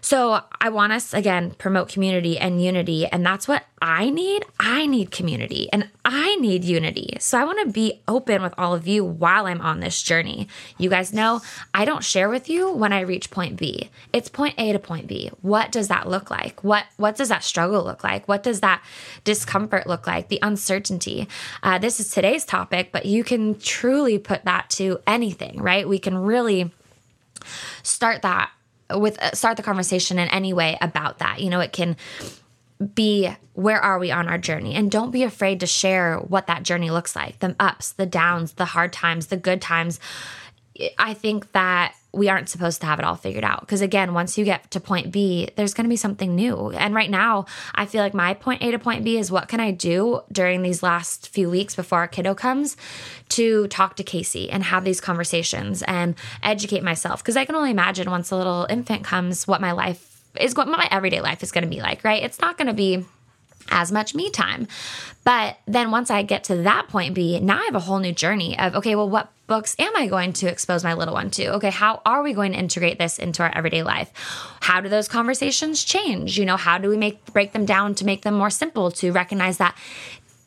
so 0.00 0.40
I 0.60 0.68
want 0.70 0.92
us 0.92 1.12
again 1.12 1.50
promote 1.52 1.88
community 1.88 2.38
and 2.38 2.62
unity 2.62 3.06
and 3.06 3.24
that's 3.24 3.48
what 3.48 3.64
I 3.80 4.10
need. 4.10 4.44
I 4.58 4.86
need 4.86 5.10
community 5.10 5.68
and 5.72 5.88
I 6.04 6.34
need 6.36 6.64
unity. 6.64 7.16
So 7.20 7.38
I 7.38 7.44
want 7.44 7.64
to 7.64 7.72
be 7.72 8.02
open 8.08 8.42
with 8.42 8.52
all 8.58 8.74
of 8.74 8.88
you 8.88 9.04
while 9.04 9.46
I'm 9.46 9.60
on 9.60 9.80
this 9.80 10.02
journey. 10.02 10.48
You 10.78 10.90
guys 10.90 11.12
know 11.12 11.40
I 11.72 11.84
don't 11.84 12.02
share 12.02 12.28
with 12.28 12.48
you 12.48 12.72
when 12.72 12.92
I 12.92 13.00
reach 13.00 13.30
point 13.30 13.56
B. 13.56 13.90
It's 14.12 14.28
point 14.28 14.54
A 14.58 14.72
to 14.72 14.78
point 14.78 15.06
B. 15.06 15.30
What 15.42 15.70
does 15.70 15.88
that 15.88 16.08
look 16.08 16.30
like? 16.30 16.64
What 16.64 16.84
what 16.96 17.16
does 17.16 17.28
that 17.28 17.44
struggle 17.44 17.84
look 17.84 18.02
like? 18.02 18.26
What 18.26 18.42
does 18.42 18.60
that 18.60 18.82
discomfort 19.24 19.86
look 19.86 20.06
like? 20.06 20.28
The 20.28 20.40
uncertainty. 20.42 21.28
Uh, 21.62 21.78
this 21.78 22.00
is 22.00 22.10
today's 22.10 22.44
topic, 22.44 22.90
but 22.92 23.06
you 23.06 23.22
can 23.22 23.58
truly 23.58 24.18
put 24.18 24.44
that 24.44 24.70
to 24.70 25.00
anything, 25.06 25.60
right? 25.62 25.88
We 25.88 25.98
can 25.98 26.18
really 26.18 26.67
start 27.82 28.22
that 28.22 28.50
with 28.90 29.20
uh, 29.20 29.32
start 29.32 29.56
the 29.56 29.62
conversation 29.62 30.18
in 30.18 30.28
any 30.28 30.52
way 30.52 30.78
about 30.80 31.18
that. 31.18 31.40
You 31.40 31.50
know, 31.50 31.60
it 31.60 31.72
can 31.72 31.96
be 32.94 33.28
where 33.54 33.80
are 33.80 33.98
we 33.98 34.10
on 34.10 34.28
our 34.28 34.38
journey 34.38 34.74
and 34.74 34.90
don't 34.90 35.10
be 35.10 35.24
afraid 35.24 35.60
to 35.60 35.66
share 35.66 36.18
what 36.18 36.46
that 36.46 36.62
journey 36.62 36.90
looks 36.90 37.16
like 37.16 37.36
the 37.40 37.56
ups 37.58 37.90
the 37.92 38.06
downs 38.06 38.52
the 38.52 38.64
hard 38.64 38.92
times 38.92 39.26
the 39.26 39.36
good 39.36 39.60
times 39.60 39.98
i 40.96 41.12
think 41.12 41.50
that 41.50 41.92
we 42.12 42.28
aren't 42.28 42.48
supposed 42.48 42.80
to 42.80 42.86
have 42.86 42.98
it 42.98 43.04
all 43.04 43.16
figured 43.16 43.44
out. 43.44 43.60
Because 43.60 43.80
again, 43.80 44.14
once 44.14 44.38
you 44.38 44.44
get 44.44 44.70
to 44.70 44.80
point 44.80 45.12
B, 45.12 45.50
there's 45.56 45.74
going 45.74 45.84
to 45.84 45.90
be 45.90 45.96
something 45.96 46.34
new. 46.34 46.70
And 46.70 46.94
right 46.94 47.10
now, 47.10 47.44
I 47.74 47.84
feel 47.86 48.02
like 48.02 48.14
my 48.14 48.34
point 48.34 48.62
A 48.62 48.70
to 48.70 48.78
point 48.78 49.04
B 49.04 49.18
is 49.18 49.30
what 49.30 49.48
can 49.48 49.60
I 49.60 49.72
do 49.72 50.22
during 50.32 50.62
these 50.62 50.82
last 50.82 51.28
few 51.28 51.50
weeks 51.50 51.76
before 51.76 51.98
our 51.98 52.08
kiddo 52.08 52.34
comes 52.34 52.76
to 53.30 53.66
talk 53.68 53.96
to 53.96 54.04
Casey 54.04 54.50
and 54.50 54.64
have 54.64 54.84
these 54.84 55.00
conversations 55.00 55.82
and 55.82 56.14
educate 56.42 56.82
myself. 56.82 57.22
Because 57.22 57.36
I 57.36 57.44
can 57.44 57.54
only 57.54 57.70
imagine 57.70 58.10
once 58.10 58.30
a 58.30 58.36
little 58.36 58.66
infant 58.70 59.04
comes 59.04 59.46
what 59.46 59.60
my 59.60 59.72
life 59.72 60.22
is, 60.40 60.54
what 60.54 60.66
my 60.66 60.88
everyday 60.90 61.20
life 61.20 61.42
is 61.42 61.52
going 61.52 61.64
to 61.64 61.70
be 61.70 61.80
like, 61.80 62.04
right? 62.04 62.22
It's 62.22 62.40
not 62.40 62.56
going 62.56 62.68
to 62.68 62.74
be 62.74 63.04
as 63.70 63.92
much 63.92 64.14
me 64.14 64.30
time. 64.30 64.66
But 65.24 65.58
then 65.66 65.90
once 65.90 66.10
I 66.10 66.22
get 66.22 66.44
to 66.44 66.56
that 66.62 66.88
point 66.88 67.14
B, 67.14 67.38
now 67.38 67.60
I 67.60 67.64
have 67.64 67.74
a 67.74 67.80
whole 67.80 67.98
new 67.98 68.12
journey 68.12 68.58
of, 68.58 68.74
okay, 68.76 68.96
well, 68.96 69.10
what 69.10 69.30
books 69.48 69.74
am 69.80 69.96
I 69.96 70.06
going 70.06 70.32
to 70.34 70.46
expose 70.46 70.84
my 70.84 70.94
little 70.94 71.14
one 71.14 71.30
to? 71.32 71.54
Okay, 71.54 71.70
how 71.70 72.00
are 72.06 72.22
we 72.22 72.32
going 72.32 72.52
to 72.52 72.58
integrate 72.58 72.98
this 72.98 73.18
into 73.18 73.42
our 73.42 73.50
everyday 73.52 73.82
life? 73.82 74.12
How 74.60 74.80
do 74.80 74.88
those 74.88 75.08
conversations 75.08 75.82
change? 75.82 76.38
You 76.38 76.46
know, 76.46 76.56
how 76.56 76.78
do 76.78 76.88
we 76.88 76.96
make 76.96 77.24
break 77.32 77.52
them 77.52 77.66
down 77.66 77.96
to 77.96 78.04
make 78.04 78.22
them 78.22 78.34
more 78.34 78.50
simple 78.50 78.92
to 78.92 79.10
recognize 79.10 79.58
that 79.58 79.76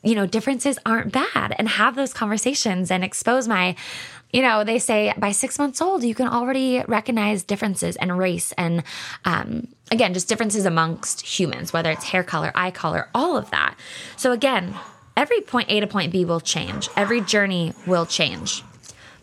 you 0.04 0.16
know, 0.16 0.26
differences 0.26 0.80
aren't 0.86 1.12
bad 1.12 1.56
and 1.60 1.70
have 1.70 1.96
those 1.96 2.14
conversations 2.14 2.90
and 2.90 3.04
expose 3.04 3.48
my 3.48 3.76
you 4.34 4.42
know, 4.42 4.64
they 4.64 4.80
say 4.80 5.14
by 5.18 5.32
six 5.32 5.60
months 5.60 5.82
old, 5.82 6.04
you 6.04 6.16
can 6.16 6.28
already 6.28 6.82
recognize 6.88 7.44
differences 7.44 7.98
and 7.98 8.18
race 8.18 8.54
and, 8.54 8.84
um, 9.26 9.68
again, 9.92 10.14
just 10.14 10.30
differences 10.30 10.66
amongst 10.66 11.20
humans, 11.20 11.74
whether 11.74 11.92
it's 11.92 12.06
hair 12.06 12.24
color, 12.24 12.52
eye 12.56 12.72
color, 12.72 13.10
all 13.14 13.36
of 13.36 13.52
that. 13.52 13.76
So, 14.16 14.32
again, 14.32 14.74
every 15.18 15.42
point 15.42 15.70
A 15.70 15.82
to 15.82 15.88
point 15.88 16.14
B 16.14 16.24
will 16.24 16.40
change, 16.40 16.88
every 16.96 17.20
journey 17.20 17.74
will 17.86 18.06
change. 18.06 18.64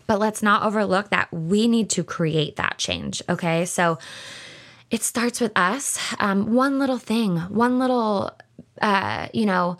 But 0.09 0.19
let's 0.19 0.41
not 0.41 0.63
overlook 0.63 1.11
that 1.11 1.31
we 1.31 1.67
need 1.67 1.91
to 1.91 2.03
create 2.03 2.55
that 2.55 2.79
change. 2.79 3.21
Okay. 3.29 3.65
So, 3.65 3.99
it 4.89 5.03
starts 5.03 5.39
with 5.39 5.51
us. 5.55 5.99
Um, 6.19 6.55
one 6.55 6.79
little 6.79 6.97
thing, 6.97 7.37
one 7.37 7.77
little, 7.77 8.31
uh, 8.81 9.27
you 9.35 9.45
know, 9.45 9.77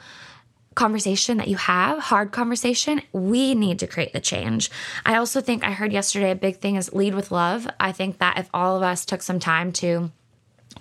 conversation 0.76 1.38
that 1.38 1.48
you 1.48 1.58
have, 1.58 1.98
hard 1.98 2.32
conversation, 2.32 3.02
we 3.12 3.56
need 3.56 3.80
to 3.80 3.88
create 3.88 4.14
the 4.14 4.20
change. 4.20 4.70
I 5.06 5.16
also 5.16 5.42
think 5.42 5.64
I 5.64 5.72
heard 5.72 5.92
yesterday 5.92 6.30
a 6.30 6.36
big 6.36 6.58
thing 6.58 6.76
is 6.76 6.94
lead 6.94 7.16
with 7.16 7.32
love. 7.32 7.68
I 7.80 7.92
think 7.92 8.20
that 8.20 8.38
if 8.38 8.50
all 8.54 8.78
of 8.78 8.84
us 8.84 9.06
took 9.06 9.24
some 9.24 9.40
time 9.40 9.72
to 9.74 10.12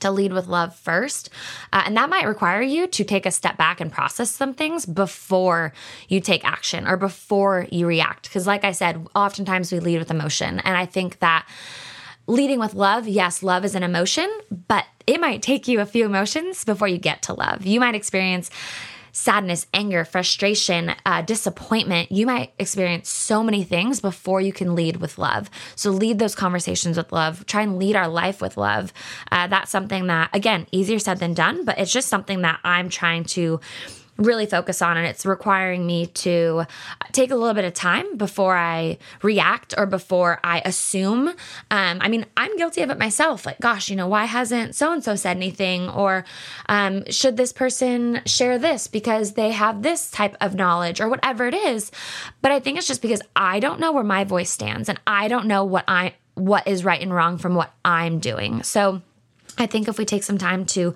to 0.01 0.11
lead 0.11 0.33
with 0.33 0.47
love 0.47 0.75
first. 0.75 1.31
Uh, 1.73 1.83
and 1.87 1.97
that 1.97 2.11
might 2.11 2.27
require 2.27 2.63
you 2.63 2.87
to 2.87 3.05
take 3.05 3.27
a 3.27 3.31
step 3.31 3.57
back 3.57 3.81
and 3.81 3.91
process 3.91 4.31
some 4.31 4.55
things 4.55 4.87
before 4.87 5.73
you 6.09 6.21
take 6.21 6.45
action 6.45 6.87
or 6.87 6.97
before 6.97 7.67
you 7.71 7.87
react. 7.87 8.25
Because, 8.25 8.47
like 8.47 8.65
I 8.65 8.73
said, 8.73 9.07
oftentimes 9.15 9.73
we 9.73 9.81
lead 9.81 9.99
with 9.99 10.11
emotion. 10.11 10.61
And 10.61 10.77
I 10.77 10.87
think 10.87 11.19
that 11.21 11.49
leading 12.27 12.61
with 12.61 12.75
love, 12.75 13.09
yes, 13.09 13.43
love 13.43 13.65
is 13.65 13.75
an 13.75 13.83
emotion, 13.83 14.31
but 14.69 14.85
it 15.07 15.21
might 15.21 15.43
take 15.43 15.67
you 15.67 15.81
a 15.81 15.87
few 15.87 16.05
emotions 16.05 16.65
before 16.65 16.87
you 16.87 16.99
get 16.99 17.23
to 17.23 17.33
love. 17.33 17.65
You 17.65 17.81
might 17.81 17.95
experience 17.95 18.51
sadness, 19.19 19.67
anger, 19.75 20.05
frustration, 20.05 20.95
uh, 21.05 21.23
disappointment. 21.23 22.13
You 22.13 22.25
might 22.25 22.53
experience 22.59 23.09
so 23.09 23.43
many 23.43 23.65
things 23.65 24.01
before 24.01 24.41
you 24.41 24.53
can 24.53 24.77
lead 24.77 24.99
with 24.99 25.19
love. 25.19 25.51
So 25.75 25.91
lead 25.91 26.21
those 26.21 26.37
conversations 26.37 26.97
with 26.97 27.13
love. 27.13 27.45
Try 27.47 27.63
and 27.63 27.79
lead 27.79 27.97
our 27.97 28.09
life 28.09 28.41
with 28.41 28.57
love. 28.57 28.93
Uh, 29.33 29.49
that's 29.49 29.73
something 29.73 30.07
that, 30.07 30.31
again, 30.33 30.67
easier 30.71 31.01
said 31.01 31.19
than 31.19 31.35
done, 31.35 31.65
but 31.65 31.79
it's 31.79 31.93
just 31.93 32.09
something 32.09 32.43
that 32.43 32.61
I'm 32.63 32.89
trying 32.89 33.25
to 33.25 33.61
really 34.19 34.47
focus 34.47 34.83
on 34.83 34.97
and 34.97 35.07
it's 35.07 35.25
requiring 35.25 35.87
me 35.87 36.07
to 36.07 36.65
take 37.13 37.31
a 37.31 37.37
little 37.37 37.55
bit 37.55 37.65
of 37.65 37.73
time 37.73 38.17
before 38.17 38.57
I 38.57 38.99
react 39.23 39.75
or 39.79 39.87
before 39.87 40.41
I 40.43 40.61
assume. 40.65 41.29
Um, 41.29 41.37
I 41.71 42.09
mean, 42.09 42.27
I'm 42.37 42.57
guilty 42.57 42.83
of 42.83 42.91
it 42.91 42.99
myself. 42.99 43.47
Like, 43.47 43.61
gosh, 43.61 43.89
you 43.89 43.97
know, 43.97 44.09
why 44.09 44.25
hasn't 44.25 44.75
so 44.75 44.93
and 44.93 45.03
so 45.03 45.15
said 45.15 45.37
anything? 45.37 45.89
Or 45.89 46.25
um, 46.69 47.05
should 47.11 47.37
this 47.37 47.53
person 47.53 48.21
share 48.27 48.59
this 48.59 48.89
because 48.89 49.35
they 49.35 49.53
have 49.53 49.83
this 49.83 50.11
type 50.11 50.37
of 50.41 50.55
knowledge 50.55 51.01
or 51.01 51.09
whatever 51.09 51.47
it 51.47 51.55
is? 51.55 51.93
But 52.43 52.51
I 52.51 52.59
think 52.59 52.77
it's 52.77 52.89
just 52.89 53.03
because 53.03 53.23
I 53.37 53.61
don't 53.61 53.79
know 53.79 53.93
where 53.93 54.05
my 54.05 54.25
voice 54.25 54.51
stands 54.51 54.89
and 54.89 55.01
I 55.07 55.29
don't 55.29 55.47
know 55.47 55.65
what 55.65 55.85
I 55.87 56.15
what 56.35 56.67
is 56.69 56.85
right 56.85 57.03
and 57.03 57.13
wrong 57.13 57.39
from 57.39 57.55
what 57.55 57.73
I'm 57.85 58.21
doing. 58.21 58.63
So 58.63 59.03
I 59.59 59.67
think 59.67 59.89
if 59.89 59.99
we 59.99 60.05
take 60.05 60.23
some 60.23 60.39
time 60.39 60.65
to 60.67 60.95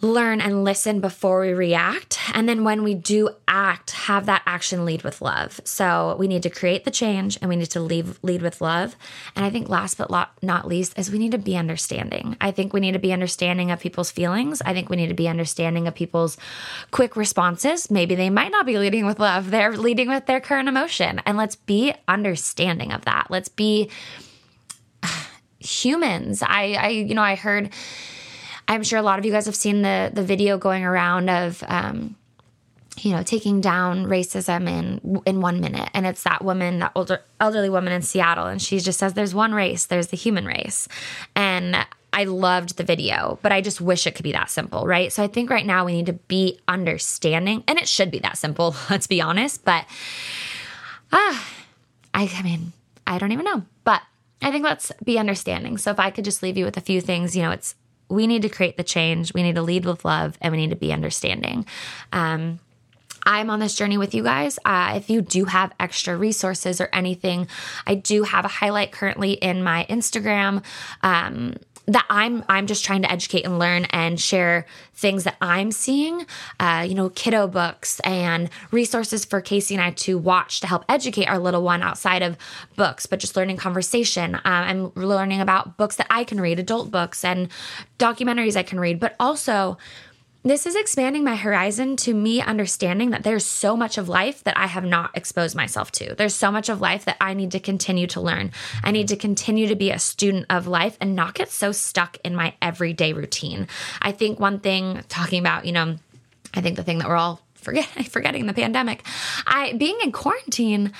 learn 0.00 0.40
and 0.40 0.62
listen 0.62 1.00
before 1.00 1.40
we 1.40 1.52
react. 1.52 2.20
And 2.32 2.48
then 2.48 2.62
when 2.62 2.84
we 2.84 2.94
do 2.94 3.30
act, 3.48 3.90
have 3.90 4.26
that 4.26 4.42
action 4.46 4.84
lead 4.84 5.02
with 5.02 5.20
love. 5.20 5.60
So 5.64 6.14
we 6.18 6.28
need 6.28 6.44
to 6.44 6.50
create 6.50 6.84
the 6.84 6.92
change 6.92 7.36
and 7.40 7.48
we 7.48 7.56
need 7.56 7.70
to 7.70 7.80
leave, 7.80 8.18
lead 8.22 8.40
with 8.40 8.60
love. 8.60 8.94
And 9.34 9.44
I 9.44 9.50
think 9.50 9.68
last 9.68 9.98
but 9.98 10.08
not 10.40 10.68
least 10.68 10.96
is 10.96 11.10
we 11.10 11.18
need 11.18 11.32
to 11.32 11.38
be 11.38 11.56
understanding. 11.56 12.36
I 12.40 12.52
think 12.52 12.72
we 12.72 12.78
need 12.78 12.92
to 12.92 13.00
be 13.00 13.12
understanding 13.12 13.72
of 13.72 13.80
people's 13.80 14.12
feelings. 14.12 14.62
I 14.64 14.72
think 14.72 14.88
we 14.88 14.96
need 14.96 15.08
to 15.08 15.14
be 15.14 15.28
understanding 15.28 15.88
of 15.88 15.96
people's 15.96 16.36
quick 16.92 17.16
responses. 17.16 17.90
Maybe 17.90 18.14
they 18.14 18.30
might 18.30 18.52
not 18.52 18.66
be 18.66 18.78
leading 18.78 19.04
with 19.04 19.18
love. 19.18 19.50
They're 19.50 19.76
leading 19.76 20.08
with 20.08 20.26
their 20.26 20.40
current 20.40 20.68
emotion. 20.68 21.20
And 21.26 21.36
let's 21.36 21.56
be 21.56 21.92
understanding 22.06 22.92
of 22.92 23.04
that. 23.04 23.26
Let's 23.30 23.48
be 23.48 23.90
humans. 25.58 26.40
I, 26.40 26.76
I, 26.78 26.88
you 26.88 27.16
know, 27.16 27.22
I 27.22 27.34
heard 27.34 27.70
I'm 28.68 28.82
sure 28.82 28.98
a 28.98 29.02
lot 29.02 29.18
of 29.18 29.24
you 29.24 29.32
guys 29.32 29.46
have 29.46 29.56
seen 29.56 29.82
the 29.82 30.10
the 30.12 30.22
video 30.22 30.58
going 30.58 30.84
around 30.84 31.30
of 31.30 31.64
um, 31.66 32.16
you 33.00 33.12
know 33.12 33.22
taking 33.22 33.60
down 33.60 34.06
racism 34.06 34.68
in 34.68 35.22
in 35.24 35.40
one 35.40 35.60
minute. 35.60 35.88
And 35.94 36.06
it's 36.06 36.22
that 36.24 36.44
woman 36.44 36.80
that 36.80 36.92
older 36.94 37.22
elderly 37.40 37.70
woman 37.70 37.92
in 37.92 38.02
Seattle. 38.02 38.46
And 38.46 38.60
she 38.60 38.78
just 38.78 38.98
says 38.98 39.14
there's 39.14 39.34
one 39.34 39.54
race. 39.54 39.86
There's 39.86 40.08
the 40.08 40.16
human 40.16 40.44
race. 40.44 40.86
And 41.34 41.86
I 42.12 42.24
loved 42.24 42.76
the 42.76 42.84
video 42.84 43.38
but 43.42 43.52
I 43.52 43.60
just 43.60 43.80
wish 43.80 44.06
it 44.06 44.14
could 44.14 44.22
be 44.24 44.32
that 44.32 44.50
simple 44.50 44.86
right? 44.86 45.12
So 45.12 45.22
I 45.22 45.28
think 45.28 45.50
right 45.50 45.66
now 45.66 45.84
we 45.84 45.92
need 45.92 46.06
to 46.06 46.14
be 46.14 46.58
understanding 46.66 47.62
and 47.68 47.78
it 47.78 47.88
should 47.88 48.10
be 48.10 48.18
that 48.20 48.38
simple 48.38 48.74
let's 48.90 49.06
be 49.06 49.20
honest. 49.20 49.64
But 49.64 49.86
ah 51.12 51.46
I, 52.12 52.30
I 52.34 52.42
mean 52.42 52.72
I 53.06 53.18
don't 53.18 53.32
even 53.32 53.44
know. 53.44 53.62
But 53.84 54.02
I 54.42 54.50
think 54.50 54.64
let's 54.64 54.92
be 55.02 55.18
understanding. 55.18 55.78
So 55.78 55.90
if 55.90 55.98
I 55.98 56.10
could 56.10 56.24
just 56.24 56.42
leave 56.42 56.58
you 56.58 56.64
with 56.64 56.76
a 56.76 56.82
few 56.82 57.00
things 57.00 57.36
you 57.36 57.42
know 57.42 57.50
it's 57.50 57.74
we 58.08 58.26
need 58.26 58.42
to 58.42 58.48
create 58.48 58.76
the 58.76 58.84
change. 58.84 59.34
We 59.34 59.42
need 59.42 59.56
to 59.56 59.62
lead 59.62 59.84
with 59.84 60.04
love 60.04 60.36
and 60.40 60.52
we 60.52 60.58
need 60.58 60.70
to 60.70 60.76
be 60.76 60.92
understanding. 60.92 61.66
Um, 62.12 62.60
I'm 63.24 63.50
on 63.50 63.60
this 63.60 63.74
journey 63.74 63.98
with 63.98 64.14
you 64.14 64.22
guys. 64.22 64.58
Uh, 64.64 64.94
if 64.96 65.10
you 65.10 65.20
do 65.20 65.44
have 65.44 65.72
extra 65.78 66.16
resources 66.16 66.80
or 66.80 66.88
anything, 66.94 67.46
I 67.86 67.94
do 67.94 68.22
have 68.22 68.46
a 68.46 68.48
highlight 68.48 68.90
currently 68.90 69.32
in 69.32 69.62
my 69.62 69.86
Instagram. 69.90 70.64
Um, 71.02 71.56
that 71.88 72.04
I'm 72.10 72.44
I'm 72.48 72.66
just 72.66 72.84
trying 72.84 73.02
to 73.02 73.10
educate 73.10 73.44
and 73.44 73.58
learn 73.58 73.86
and 73.86 74.20
share 74.20 74.66
things 74.94 75.24
that 75.24 75.36
I'm 75.40 75.72
seeing, 75.72 76.26
uh, 76.60 76.84
you 76.86 76.94
know, 76.94 77.08
kiddo 77.08 77.48
books 77.48 77.98
and 78.00 78.50
resources 78.70 79.24
for 79.24 79.40
Casey 79.40 79.74
and 79.74 79.82
I 79.82 79.92
to 79.92 80.18
watch 80.18 80.60
to 80.60 80.66
help 80.66 80.84
educate 80.88 81.26
our 81.26 81.38
little 81.38 81.62
one 81.62 81.82
outside 81.82 82.22
of 82.22 82.36
books, 82.76 83.06
but 83.06 83.20
just 83.20 83.36
learning 83.36 83.56
conversation. 83.56 84.34
Uh, 84.34 84.40
I'm 84.44 84.92
learning 84.94 85.40
about 85.40 85.78
books 85.78 85.96
that 85.96 86.06
I 86.10 86.24
can 86.24 86.40
read, 86.40 86.58
adult 86.58 86.90
books 86.90 87.24
and 87.24 87.48
documentaries 87.98 88.56
I 88.56 88.62
can 88.62 88.78
read, 88.78 89.00
but 89.00 89.16
also 89.18 89.78
this 90.44 90.66
is 90.66 90.76
expanding 90.76 91.24
my 91.24 91.34
horizon 91.34 91.96
to 91.96 92.14
me 92.14 92.40
understanding 92.40 93.10
that 93.10 93.24
there's 93.24 93.44
so 93.44 93.76
much 93.76 93.98
of 93.98 94.08
life 94.08 94.44
that 94.44 94.56
I 94.56 94.66
have 94.66 94.84
not 94.84 95.16
exposed 95.16 95.56
myself 95.56 95.90
to. 95.92 96.14
There's 96.14 96.34
so 96.34 96.52
much 96.52 96.68
of 96.68 96.80
life 96.80 97.04
that 97.06 97.16
I 97.20 97.34
need 97.34 97.52
to 97.52 97.60
continue 97.60 98.06
to 98.08 98.20
learn. 98.20 98.52
I 98.84 98.92
need 98.92 99.08
to 99.08 99.16
continue 99.16 99.66
to 99.68 99.74
be 99.74 99.90
a 99.90 99.98
student 99.98 100.46
of 100.48 100.68
life 100.68 100.96
and 101.00 101.16
not 101.16 101.34
get 101.34 101.50
so 101.50 101.72
stuck 101.72 102.18
in 102.24 102.36
my 102.36 102.54
everyday 102.62 103.12
routine. 103.12 103.66
I 104.00 104.12
think 104.12 104.38
one 104.38 104.60
thing 104.60 105.02
talking 105.08 105.40
about, 105.40 105.64
you 105.64 105.72
know, 105.72 105.96
I 106.54 106.60
think 106.60 106.76
the 106.76 106.84
thing 106.84 106.98
that 106.98 107.08
we're 107.08 107.16
all 107.16 107.40
forget 107.54 107.86
forgetting 108.08 108.46
the 108.46 108.54
pandemic, 108.54 109.04
I 109.46 109.72
being 109.72 109.98
in 110.02 110.12
quarantine, 110.12 110.92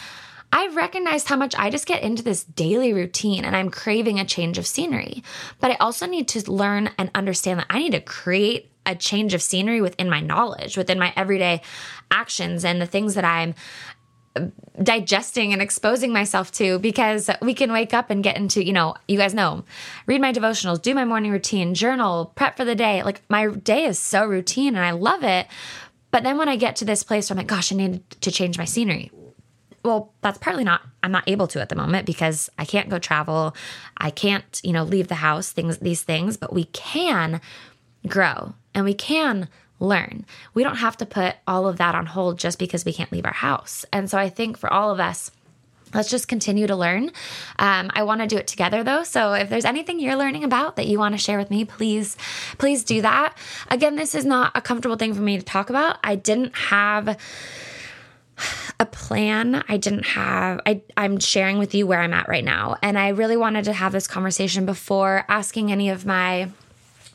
I've 0.53 0.77
recognized 0.77 1.29
how 1.29 1.37
much 1.37 1.55
I 1.57 1.71
just 1.71 1.87
get 1.87 2.03
into 2.03 2.23
this 2.23 2.43
daily 2.43 2.93
routine 2.93 3.45
and 3.45 3.55
I'm 3.55 3.71
craving 3.71 4.19
a 4.19 4.25
change 4.25 4.59
of 4.59 4.67
scenery. 4.67 5.23
But 5.61 5.71
I 5.71 5.75
also 5.75 6.07
need 6.07 6.27
to 6.29 6.51
learn 6.51 6.91
and 6.99 7.11
understand 7.15 7.61
that 7.61 7.67
I 7.71 7.79
need 7.79 7.93
to 7.93 8.01
create 8.01 8.73
a 8.89 8.97
change 8.97 9.35
of 9.35 9.43
scenery 9.43 9.81
within 9.81 10.09
my 10.09 10.21
knowledge, 10.21 10.77
within 10.77 10.99
my 10.99 11.13
everyday 11.15 11.61
actions 12.11 12.65
and 12.65 12.81
the 12.81 12.87
things 12.87 13.15
that 13.15 13.25
I'm 13.25 13.55
uh, 14.35 14.47
digesting 14.83 15.53
and 15.53 15.61
exposing 15.61 16.13
myself 16.13 16.51
to 16.53 16.79
because 16.79 17.29
we 17.43 17.53
can 17.53 17.71
wake 17.71 17.93
up 17.93 18.11
and 18.11 18.25
get 18.25 18.37
into, 18.37 18.65
you 18.65 18.73
know, 18.73 18.95
you 19.07 19.19
guys 19.19 19.35
know, 19.35 19.65
read 20.07 20.21
my 20.21 20.33
devotionals, 20.33 20.81
do 20.81 20.95
my 20.95 21.05
morning 21.05 21.31
routine, 21.31 21.75
journal, 21.75 22.33
prep 22.35 22.57
for 22.57 22.65
the 22.65 22.75
day. 22.75 23.03
Like 23.03 23.21
my 23.29 23.49
day 23.49 23.85
is 23.85 23.99
so 23.99 24.25
routine 24.25 24.75
and 24.75 24.85
I 24.85 24.93
love 24.93 25.23
it. 25.23 25.47
But 26.11 26.23
then 26.23 26.39
when 26.39 26.49
I 26.49 26.57
get 26.57 26.77
to 26.77 26.87
this 26.87 27.03
place 27.03 27.29
where 27.29 27.35
I'm 27.35 27.39
like, 27.39 27.49
gosh, 27.49 27.71
I 27.71 27.77
need 27.77 28.09
to 28.23 28.31
change 28.31 28.57
my 28.57 28.65
scenery. 28.65 29.11
Well, 29.85 30.13
that's 30.23 30.39
partly 30.39 30.65
not, 30.65 30.83
I'm 31.03 31.13
not 31.13 31.29
able 31.29 31.47
to 31.49 31.61
at 31.61 31.69
the 31.69 31.77
moment 31.77 32.07
because 32.07 32.49
I 32.59 32.65
can't 32.65 32.89
go 32.89 32.99
travel. 32.99 33.55
I 33.97 34.11
can't, 34.11 34.61
you 34.65 34.73
know, 34.73 34.85
leave 34.85 35.09
the 35.09 35.17
house, 35.17 35.53
things, 35.53 35.79
these 35.79 36.03
things, 36.03 36.37
but 36.37 36.53
we 36.53 36.65
can 36.65 37.41
grow 38.07 38.55
and 38.79 38.85
we 38.85 38.95
can 38.95 39.49
learn. 39.81 40.25
We 40.55 40.65
don't 40.65 40.77
have 40.77 40.97
to 40.99 41.07
put 41.07 41.37
all 41.47 41.67
of 41.67 41.79
that 41.79 41.95
on 41.95 42.07
hold 42.07 42.39
just 42.39 42.59
because 42.59 42.85
we 42.85 42.93
can't 42.93 43.13
leave 43.13 43.27
our 43.27 43.33
house. 43.33 43.85
And 43.93 44.11
so 44.11 44.19
I 44.19 44.29
think 44.29 44.57
for 44.57 44.73
all 44.73 44.91
of 44.91 45.01
us, 45.01 45.31
let's 45.95 46.11
just 46.11 46.29
continue 46.29 46.67
to 46.67 46.77
learn. 46.77 47.11
Um, 47.59 47.91
I 47.95 48.03
want 48.03 48.21
to 48.21 48.27
do 48.27 48.37
it 48.37 48.47
together 48.47 48.83
though. 48.83 49.05
So 49.05 49.33
if 49.33 49.49
there's 49.49 49.65
anything 49.65 50.01
you're 50.01 50.17
learning 50.17 50.45
about 50.45 50.77
that 50.77 50.87
you 50.87 50.99
want 50.99 51.15
to 51.15 51.19
share 51.19 51.39
with 51.39 51.51
me, 51.51 51.65
please, 51.65 52.17
please 52.59 52.85
do 52.85 53.03
that. 53.03 53.37
Again, 53.71 53.97
this 53.97 54.15
is 54.15 54.25
not 54.25 54.53
a 54.55 54.61
comfortable 54.61 54.97
thing 54.97 55.15
for 55.15 55.23
me 55.23 55.39
to 55.39 55.45
talk 55.45 55.71
about. 55.71 55.99
I 56.03 56.17
didn't 56.17 56.55
have 56.57 57.19
a 58.79 58.87
plan. 58.87 59.65
I 59.69 59.77
didn't 59.77 60.07
have 60.07 60.61
I 60.65 60.83
I'm 60.97 61.19
sharing 61.19 61.59
with 61.59 61.75
you 61.75 61.87
where 61.87 62.01
I'm 62.01 62.15
at 62.15 62.29
right 62.29 62.45
now. 62.45 62.77
And 62.83 62.97
I 62.97 63.09
really 63.09 63.37
wanted 63.37 63.65
to 63.65 63.73
have 63.73 63.91
this 63.91 64.07
conversation 64.07 64.67
before 64.67 65.25
asking 65.29 65.73
any 65.73 65.91
of 65.91 66.07
my 66.07 66.51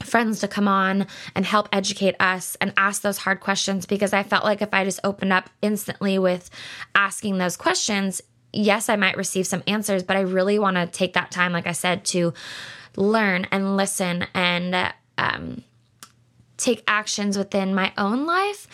friends 0.05 0.39
to 0.39 0.47
come 0.47 0.67
on 0.67 1.07
and 1.35 1.45
help 1.45 1.69
educate 1.71 2.15
us 2.19 2.55
and 2.61 2.73
ask 2.77 3.01
those 3.01 3.19
hard 3.19 3.39
questions 3.39 3.85
because 3.85 4.13
I 4.13 4.23
felt 4.23 4.43
like 4.43 4.61
if 4.61 4.73
I 4.73 4.83
just 4.83 4.99
opened 5.03 5.33
up 5.33 5.49
instantly 5.61 6.19
with 6.19 6.49
asking 6.95 7.37
those 7.37 7.57
questions, 7.57 8.21
yes, 8.51 8.89
I 8.89 8.95
might 8.95 9.17
receive 9.17 9.47
some 9.47 9.63
answers, 9.67 10.03
but 10.03 10.15
I 10.15 10.21
really 10.21 10.59
want 10.59 10.77
to 10.77 10.87
take 10.87 11.13
that 11.13 11.31
time, 11.31 11.51
like 11.51 11.67
I 11.67 11.71
said, 11.71 12.05
to 12.05 12.33
learn 12.95 13.47
and 13.51 13.75
listen 13.75 14.27
and 14.33 14.93
um, 15.17 15.63
take 16.57 16.83
actions 16.87 17.37
within 17.37 17.73
my 17.73 17.91
own 17.97 18.25
life 18.25 18.67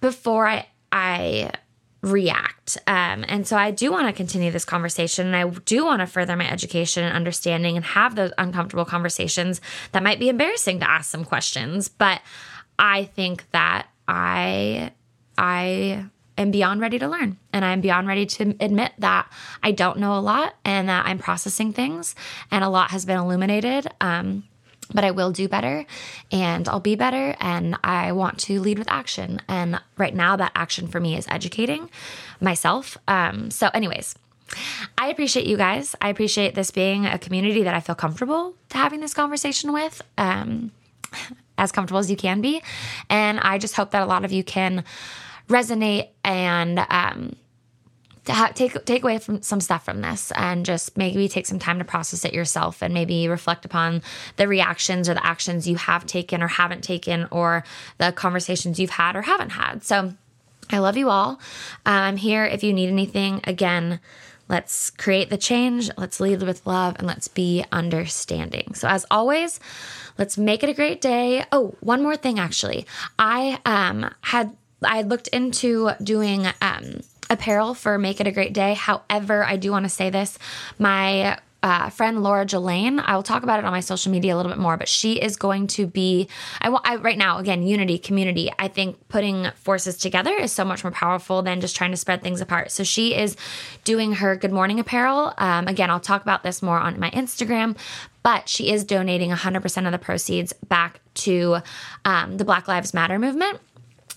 before 0.00 0.46
I 0.46 0.66
I 0.92 1.52
react. 2.02 2.78
Um, 2.86 3.24
and 3.28 3.46
so 3.46 3.56
I 3.56 3.70
do 3.70 3.92
want 3.92 4.06
to 4.06 4.12
continue 4.12 4.50
this 4.50 4.64
conversation 4.64 5.26
and 5.26 5.36
I 5.36 5.48
do 5.64 5.84
want 5.84 6.00
to 6.00 6.06
further 6.06 6.36
my 6.36 6.50
education 6.50 7.04
and 7.04 7.14
understanding 7.14 7.76
and 7.76 7.84
have 7.84 8.14
those 8.14 8.32
uncomfortable 8.38 8.84
conversations 8.84 9.60
that 9.92 10.02
might 10.02 10.18
be 10.18 10.28
embarrassing 10.28 10.80
to 10.80 10.90
ask 10.90 11.10
some 11.10 11.24
questions. 11.24 11.88
But 11.88 12.22
I 12.78 13.04
think 13.04 13.50
that 13.50 13.88
I, 14.08 14.92
I, 15.36 16.06
am 16.38 16.50
beyond 16.50 16.80
ready 16.80 16.98
to 16.98 17.06
learn 17.06 17.36
and 17.52 17.64
I'm 17.66 17.82
beyond 17.82 18.08
ready 18.08 18.24
to 18.24 18.56
admit 18.60 18.92
that 18.98 19.30
I 19.62 19.72
don't 19.72 19.98
know 19.98 20.16
a 20.16 20.20
lot 20.20 20.54
and 20.64 20.88
that 20.88 21.04
I'm 21.04 21.18
processing 21.18 21.74
things 21.74 22.14
and 22.50 22.64
a 22.64 22.70
lot 22.70 22.92
has 22.92 23.04
been 23.04 23.18
illuminated. 23.18 23.88
Um, 24.00 24.44
but 24.94 25.04
I 25.04 25.10
will 25.10 25.32
do 25.32 25.48
better 25.48 25.84
and 26.30 26.68
I'll 26.68 26.80
be 26.80 26.94
better 26.94 27.34
and 27.40 27.76
I 27.82 28.12
want 28.12 28.38
to 28.40 28.60
lead 28.60 28.78
with 28.78 28.90
action. 28.90 29.40
And 29.48 29.80
right 29.96 30.14
now, 30.14 30.36
that 30.36 30.52
action 30.54 30.88
for 30.88 31.00
me 31.00 31.16
is 31.16 31.26
educating 31.28 31.90
myself. 32.40 32.98
Um, 33.08 33.50
so, 33.50 33.70
anyways, 33.74 34.14
I 34.98 35.08
appreciate 35.08 35.46
you 35.46 35.56
guys. 35.56 35.94
I 36.00 36.08
appreciate 36.08 36.54
this 36.54 36.70
being 36.70 37.06
a 37.06 37.18
community 37.18 37.62
that 37.62 37.74
I 37.74 37.80
feel 37.80 37.94
comfortable 37.94 38.54
having 38.70 39.00
this 39.00 39.14
conversation 39.14 39.72
with. 39.72 40.02
Um, 40.18 40.72
as 41.58 41.70
comfortable 41.70 42.00
as 42.00 42.10
you 42.10 42.16
can 42.16 42.40
be. 42.40 42.62
And 43.08 43.38
I 43.38 43.58
just 43.58 43.76
hope 43.76 43.90
that 43.90 44.02
a 44.02 44.06
lot 44.06 44.24
of 44.24 44.32
you 44.32 44.42
can 44.42 44.82
resonate 45.48 46.08
and 46.24 46.78
um, 46.88 47.36
take 48.24 48.84
take 48.84 49.02
away 49.02 49.18
from 49.18 49.42
some 49.42 49.60
stuff 49.60 49.84
from 49.84 50.00
this 50.00 50.32
and 50.36 50.64
just 50.66 50.96
maybe 50.96 51.28
take 51.28 51.46
some 51.46 51.58
time 51.58 51.78
to 51.78 51.84
process 51.84 52.24
it 52.24 52.34
yourself 52.34 52.82
and 52.82 52.92
maybe 52.92 53.28
reflect 53.28 53.64
upon 53.64 54.02
the 54.36 54.46
reactions 54.46 55.08
or 55.08 55.14
the 55.14 55.24
actions 55.24 55.66
you 55.66 55.76
have 55.76 56.06
taken 56.06 56.42
or 56.42 56.48
haven't 56.48 56.84
taken 56.84 57.26
or 57.30 57.64
the 57.98 58.12
conversations 58.12 58.78
you've 58.78 58.90
had 58.90 59.16
or 59.16 59.22
haven't 59.22 59.50
had. 59.50 59.82
So 59.82 60.12
I 60.70 60.78
love 60.78 60.96
you 60.96 61.08
all. 61.08 61.40
Uh, 61.86 62.06
I'm 62.06 62.16
here 62.16 62.44
if 62.44 62.62
you 62.62 62.72
need 62.72 62.88
anything. 62.88 63.40
Again, 63.44 64.00
let's 64.48 64.90
create 64.90 65.30
the 65.30 65.38
change, 65.38 65.90
let's 65.96 66.20
lead 66.20 66.42
with 66.42 66.66
love, 66.66 66.96
and 66.98 67.06
let's 67.06 67.28
be 67.28 67.64
understanding. 67.72 68.74
So, 68.74 68.88
as 68.88 69.06
always, 69.10 69.60
let's 70.18 70.36
make 70.38 70.62
it 70.62 70.68
a 70.68 70.74
great 70.74 71.00
day. 71.00 71.44
Oh, 71.50 71.74
one 71.80 72.02
more 72.02 72.16
thing 72.16 72.38
actually. 72.38 72.86
I 73.18 73.60
um, 73.64 74.12
had 74.20 74.56
I 74.82 75.02
looked 75.02 75.28
into 75.28 75.90
doing 76.02 76.46
um, 76.60 77.00
apparel 77.30 77.74
for 77.74 77.96
Make 77.98 78.20
It 78.20 78.26
a 78.26 78.32
Great 78.32 78.52
Day. 78.52 78.74
However, 78.74 79.44
I 79.44 79.56
do 79.56 79.70
want 79.70 79.84
to 79.84 79.88
say 79.88 80.10
this. 80.10 80.38
My 80.78 81.38
uh, 81.62 81.90
friend 81.90 82.22
Laura 82.22 82.46
Jelaine. 82.46 83.00
I 83.00 83.14
will 83.16 83.22
talk 83.22 83.42
about 83.42 83.58
it 83.58 83.64
on 83.64 83.72
my 83.72 83.80
social 83.80 84.10
media 84.10 84.34
a 84.34 84.36
little 84.36 84.50
bit 84.50 84.58
more, 84.58 84.76
but 84.76 84.88
she 84.88 85.20
is 85.20 85.36
going 85.36 85.66
to 85.68 85.86
be. 85.86 86.28
I, 86.60 86.68
I 86.68 86.96
right 86.96 87.18
now 87.18 87.38
again 87.38 87.62
unity 87.62 87.98
community. 87.98 88.50
I 88.58 88.68
think 88.68 89.08
putting 89.08 89.50
forces 89.56 89.96
together 89.96 90.32
is 90.32 90.52
so 90.52 90.64
much 90.64 90.82
more 90.84 90.90
powerful 90.90 91.42
than 91.42 91.60
just 91.60 91.76
trying 91.76 91.90
to 91.90 91.96
spread 91.96 92.22
things 92.22 92.40
apart. 92.40 92.70
So 92.70 92.84
she 92.84 93.14
is 93.14 93.36
doing 93.84 94.12
her 94.14 94.36
Good 94.36 94.52
Morning 94.52 94.80
apparel. 94.80 95.34
Um, 95.36 95.68
again, 95.68 95.90
I'll 95.90 96.00
talk 96.00 96.22
about 96.22 96.42
this 96.42 96.62
more 96.62 96.78
on 96.78 96.98
my 96.98 97.10
Instagram, 97.10 97.76
but 98.22 98.48
she 98.48 98.70
is 98.70 98.84
donating 98.84 99.30
100% 99.30 99.86
of 99.86 99.92
the 99.92 99.98
proceeds 99.98 100.52
back 100.52 101.00
to 101.14 101.58
um, 102.04 102.38
the 102.38 102.44
Black 102.44 102.68
Lives 102.68 102.94
Matter 102.94 103.18
movement. 103.18 103.60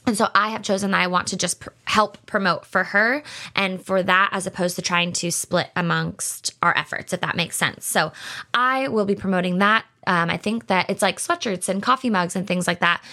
And 0.06 0.18
so 0.18 0.28
I 0.36 0.50
have 0.50 0.64
chosen 0.64 0.92
that 0.92 1.02
I 1.02 1.08
want 1.08 1.28
to 1.30 1.38
just 1.38 1.62
pr- 1.62 1.70
help 1.86 2.24
promote 2.26 2.66
for 2.66 2.84
her 2.84 3.24
and 3.56 3.84
for 3.84 4.04
that, 4.04 4.30
as 4.32 4.46
opposed 4.46 4.76
to 4.76 4.82
trying 4.82 5.14
to 5.14 5.32
split 5.32 5.70
amongst 5.76 6.54
our 6.62 6.76
efforts, 6.78 7.14
if 7.14 7.22
that 7.22 7.36
makes 7.36 7.56
sense. 7.56 7.86
So 7.86 8.12
I 8.54 8.90
will 8.90 9.06
be 9.06 9.16
promoting 9.16 9.60
that 9.60 9.86
um, 10.08 10.30
I 10.30 10.38
think 10.38 10.68
that 10.68 10.90
it's 10.90 11.02
like 11.02 11.20
sweatshirts 11.20 11.70
and 11.70 11.82
coffee 11.82 12.10
mugs 12.10 12.36
and 12.36 12.48
things 12.48 12.68
like 12.68 12.80
that. 12.80 13.04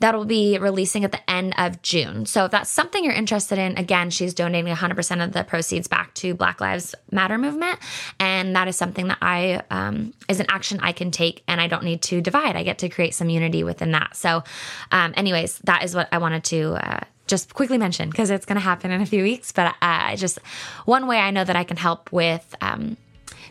That'll 0.00 0.24
be 0.24 0.56
releasing 0.58 1.04
at 1.04 1.12
the 1.12 1.30
end 1.30 1.54
of 1.58 1.82
June. 1.82 2.24
So 2.24 2.46
if 2.46 2.50
that's 2.50 2.70
something 2.70 3.04
you're 3.04 3.12
interested 3.12 3.58
in, 3.58 3.76
again, 3.76 4.08
she's 4.10 4.32
donating 4.32 4.74
100% 4.74 5.24
of 5.24 5.32
the 5.32 5.44
proceeds 5.44 5.88
back 5.88 6.14
to 6.14 6.34
Black 6.34 6.60
Lives 6.60 6.94
Matter 7.10 7.36
movement, 7.36 7.78
and 8.18 8.56
that 8.56 8.66
is 8.66 8.76
something 8.76 9.08
that 9.08 9.18
I 9.20 9.62
um, 9.70 10.14
is 10.28 10.40
an 10.40 10.46
action 10.48 10.80
I 10.82 10.92
can 10.92 11.10
take, 11.10 11.42
and 11.46 11.60
I 11.60 11.66
don't 11.66 11.84
need 11.84 12.02
to 12.02 12.20
divide. 12.22 12.56
I 12.56 12.62
get 12.62 12.78
to 12.78 12.88
create 12.88 13.14
some 13.14 13.28
unity 13.28 13.62
within 13.62 13.92
that. 13.92 14.16
So, 14.16 14.42
um, 14.90 15.12
anyways, 15.16 15.58
that 15.64 15.84
is 15.84 15.94
what 15.94 16.08
I 16.12 16.18
wanted 16.18 16.44
to. 16.44 16.74
Uh, 16.74 17.00
just 17.30 17.54
quickly 17.54 17.78
mention 17.78 18.10
because 18.10 18.28
it's 18.28 18.44
going 18.44 18.56
to 18.56 18.60
happen 18.60 18.90
in 18.90 19.00
a 19.00 19.06
few 19.06 19.22
weeks. 19.22 19.52
But 19.52 19.74
uh, 19.80 20.16
just 20.16 20.38
one 20.84 21.06
way 21.06 21.18
I 21.18 21.30
know 21.30 21.44
that 21.44 21.56
I 21.56 21.64
can 21.64 21.76
help 21.76 22.12
with 22.12 22.54
um, 22.60 22.96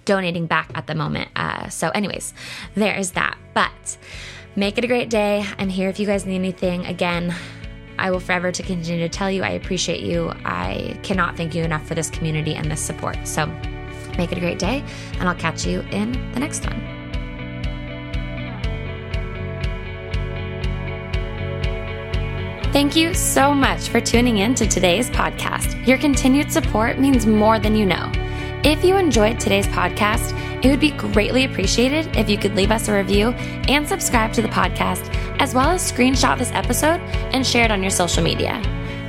donating 0.10 0.48
back 0.48 0.72
at 0.74 0.88
the 0.88 0.96
moment. 0.96 1.30
Uh, 1.36 1.70
so, 1.70 1.90
anyways, 1.90 2.34
there 2.74 2.98
is 2.98 3.12
that. 3.12 3.38
But 3.54 3.96
make 4.56 4.80
it 4.80 4.84
a 4.84 4.88
great 4.88 5.12
day. 5.12 5.46
I'm 5.60 5.70
here 5.70 5.88
if 5.88 6.00
you 6.00 6.08
guys 6.08 6.26
need 6.26 6.34
anything. 6.34 6.84
Again, 6.88 7.32
I 8.00 8.10
will 8.10 8.20
forever 8.20 8.52
to 8.52 8.64
continue 8.64 9.08
to 9.08 9.10
tell 9.10 9.30
you 9.30 9.44
I 9.44 9.50
appreciate 9.50 10.02
you. 10.02 10.32
I 10.46 11.00
cannot 11.04 11.38
thank 11.38 11.54
you 11.54 11.64
enough 11.64 11.86
for 11.86 11.94
this 11.94 12.10
community 12.10 12.56
and 12.56 12.72
this 12.72 12.82
support. 12.82 13.28
So, 13.28 13.46
make 14.18 14.32
it 14.32 14.40
a 14.40 14.42
great 14.42 14.58
day, 14.58 14.84
and 15.20 15.30
I'll 15.30 15.36
catch 15.36 15.68
you 15.68 15.82
in 15.92 16.14
the 16.34 16.40
next 16.40 16.66
one. 16.66 16.82
Thank 22.74 22.96
you 22.96 23.14
so 23.14 23.54
much 23.54 23.90
for 23.90 24.02
tuning 24.02 24.40
in 24.40 24.56
to 24.56 24.66
today's 24.66 25.12
podcast. 25.12 25.86
Your 25.86 26.00
continued 26.00 26.52
support 26.52 26.98
means 26.98 27.28
more 27.28 27.60
than 27.60 27.76
you 27.76 27.86
know. 27.86 28.12
If 28.62 28.84
you 28.84 28.98
enjoyed 28.98 29.40
today's 29.40 29.68
podcast, 29.68 30.36
it 30.64 30.70
would 30.70 30.82
be 30.82 30.92
greatly 30.92 31.46
appreciated 31.46 32.14
if 32.18 32.30
you 32.30 32.38
could 32.38 32.56
leave 32.56 32.72
us 32.72 32.90
a 32.90 32.94
review 32.94 33.30
and 33.70 33.88
subscribe 33.88 34.34
to 34.34 34.42
the 34.42 34.50
podcast, 34.50 35.08
as 35.40 35.56
well 35.56 35.70
as 35.70 35.90
screenshot 35.90 36.38
this 36.38 36.52
episode 36.52 37.00
and 37.32 37.48
share 37.48 37.64
it 37.64 37.72
on 37.72 37.82
your 37.82 37.90
social 37.90 38.22
media. 38.22 38.62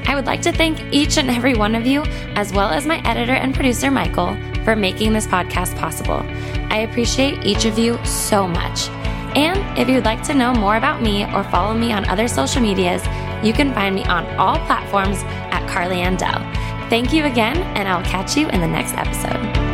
I 0.07 0.15
would 0.15 0.27
like 0.27 0.41
to 0.43 0.53
thank 0.53 0.81
each 0.93 1.19
and 1.19 1.29
every 1.29 1.55
one 1.55 1.75
of 1.75 1.85
you, 1.85 2.03
as 2.37 2.53
well 2.53 2.69
as 2.69 2.87
my 2.87 3.01
editor 3.05 3.33
and 3.33 3.53
producer, 3.53 3.91
Michael, 3.91 4.37
for 4.63 4.77
making 4.77 5.15
this 5.15 5.27
podcast 5.27 5.77
possible. 5.77 6.23
I 6.71 6.87
appreciate 6.89 7.45
each 7.45 7.65
of 7.65 7.77
you 7.77 7.99
so 8.05 8.47
much. 8.47 8.89
And 9.37 9.77
if 9.77 9.89
you'd 9.89 10.05
like 10.05 10.23
to 10.25 10.35
know 10.35 10.55
more 10.55 10.77
about 10.77 11.03
me 11.03 11.25
or 11.25 11.43
follow 11.43 11.75
me 11.75 11.93
on 11.93 12.05
other 12.09 12.29
social 12.29 12.63
medias, 12.63 13.05
you 13.45 13.53
can 13.53 13.75
find 13.75 13.97
me 13.97 14.05
on 14.05 14.27
all 14.37 14.59
platforms 14.67 15.19
at 15.51 15.69
Carly 15.69 15.97
Andell. 15.97 16.39
Thank 16.91 17.13
you 17.13 17.25
again, 17.25 17.57
and 17.77 17.89
I'll 17.89 18.03
catch 18.03 18.37
you 18.37 18.49
in 18.49 18.61
the 18.61 18.67
next 18.67 18.95
episode. 18.95 19.70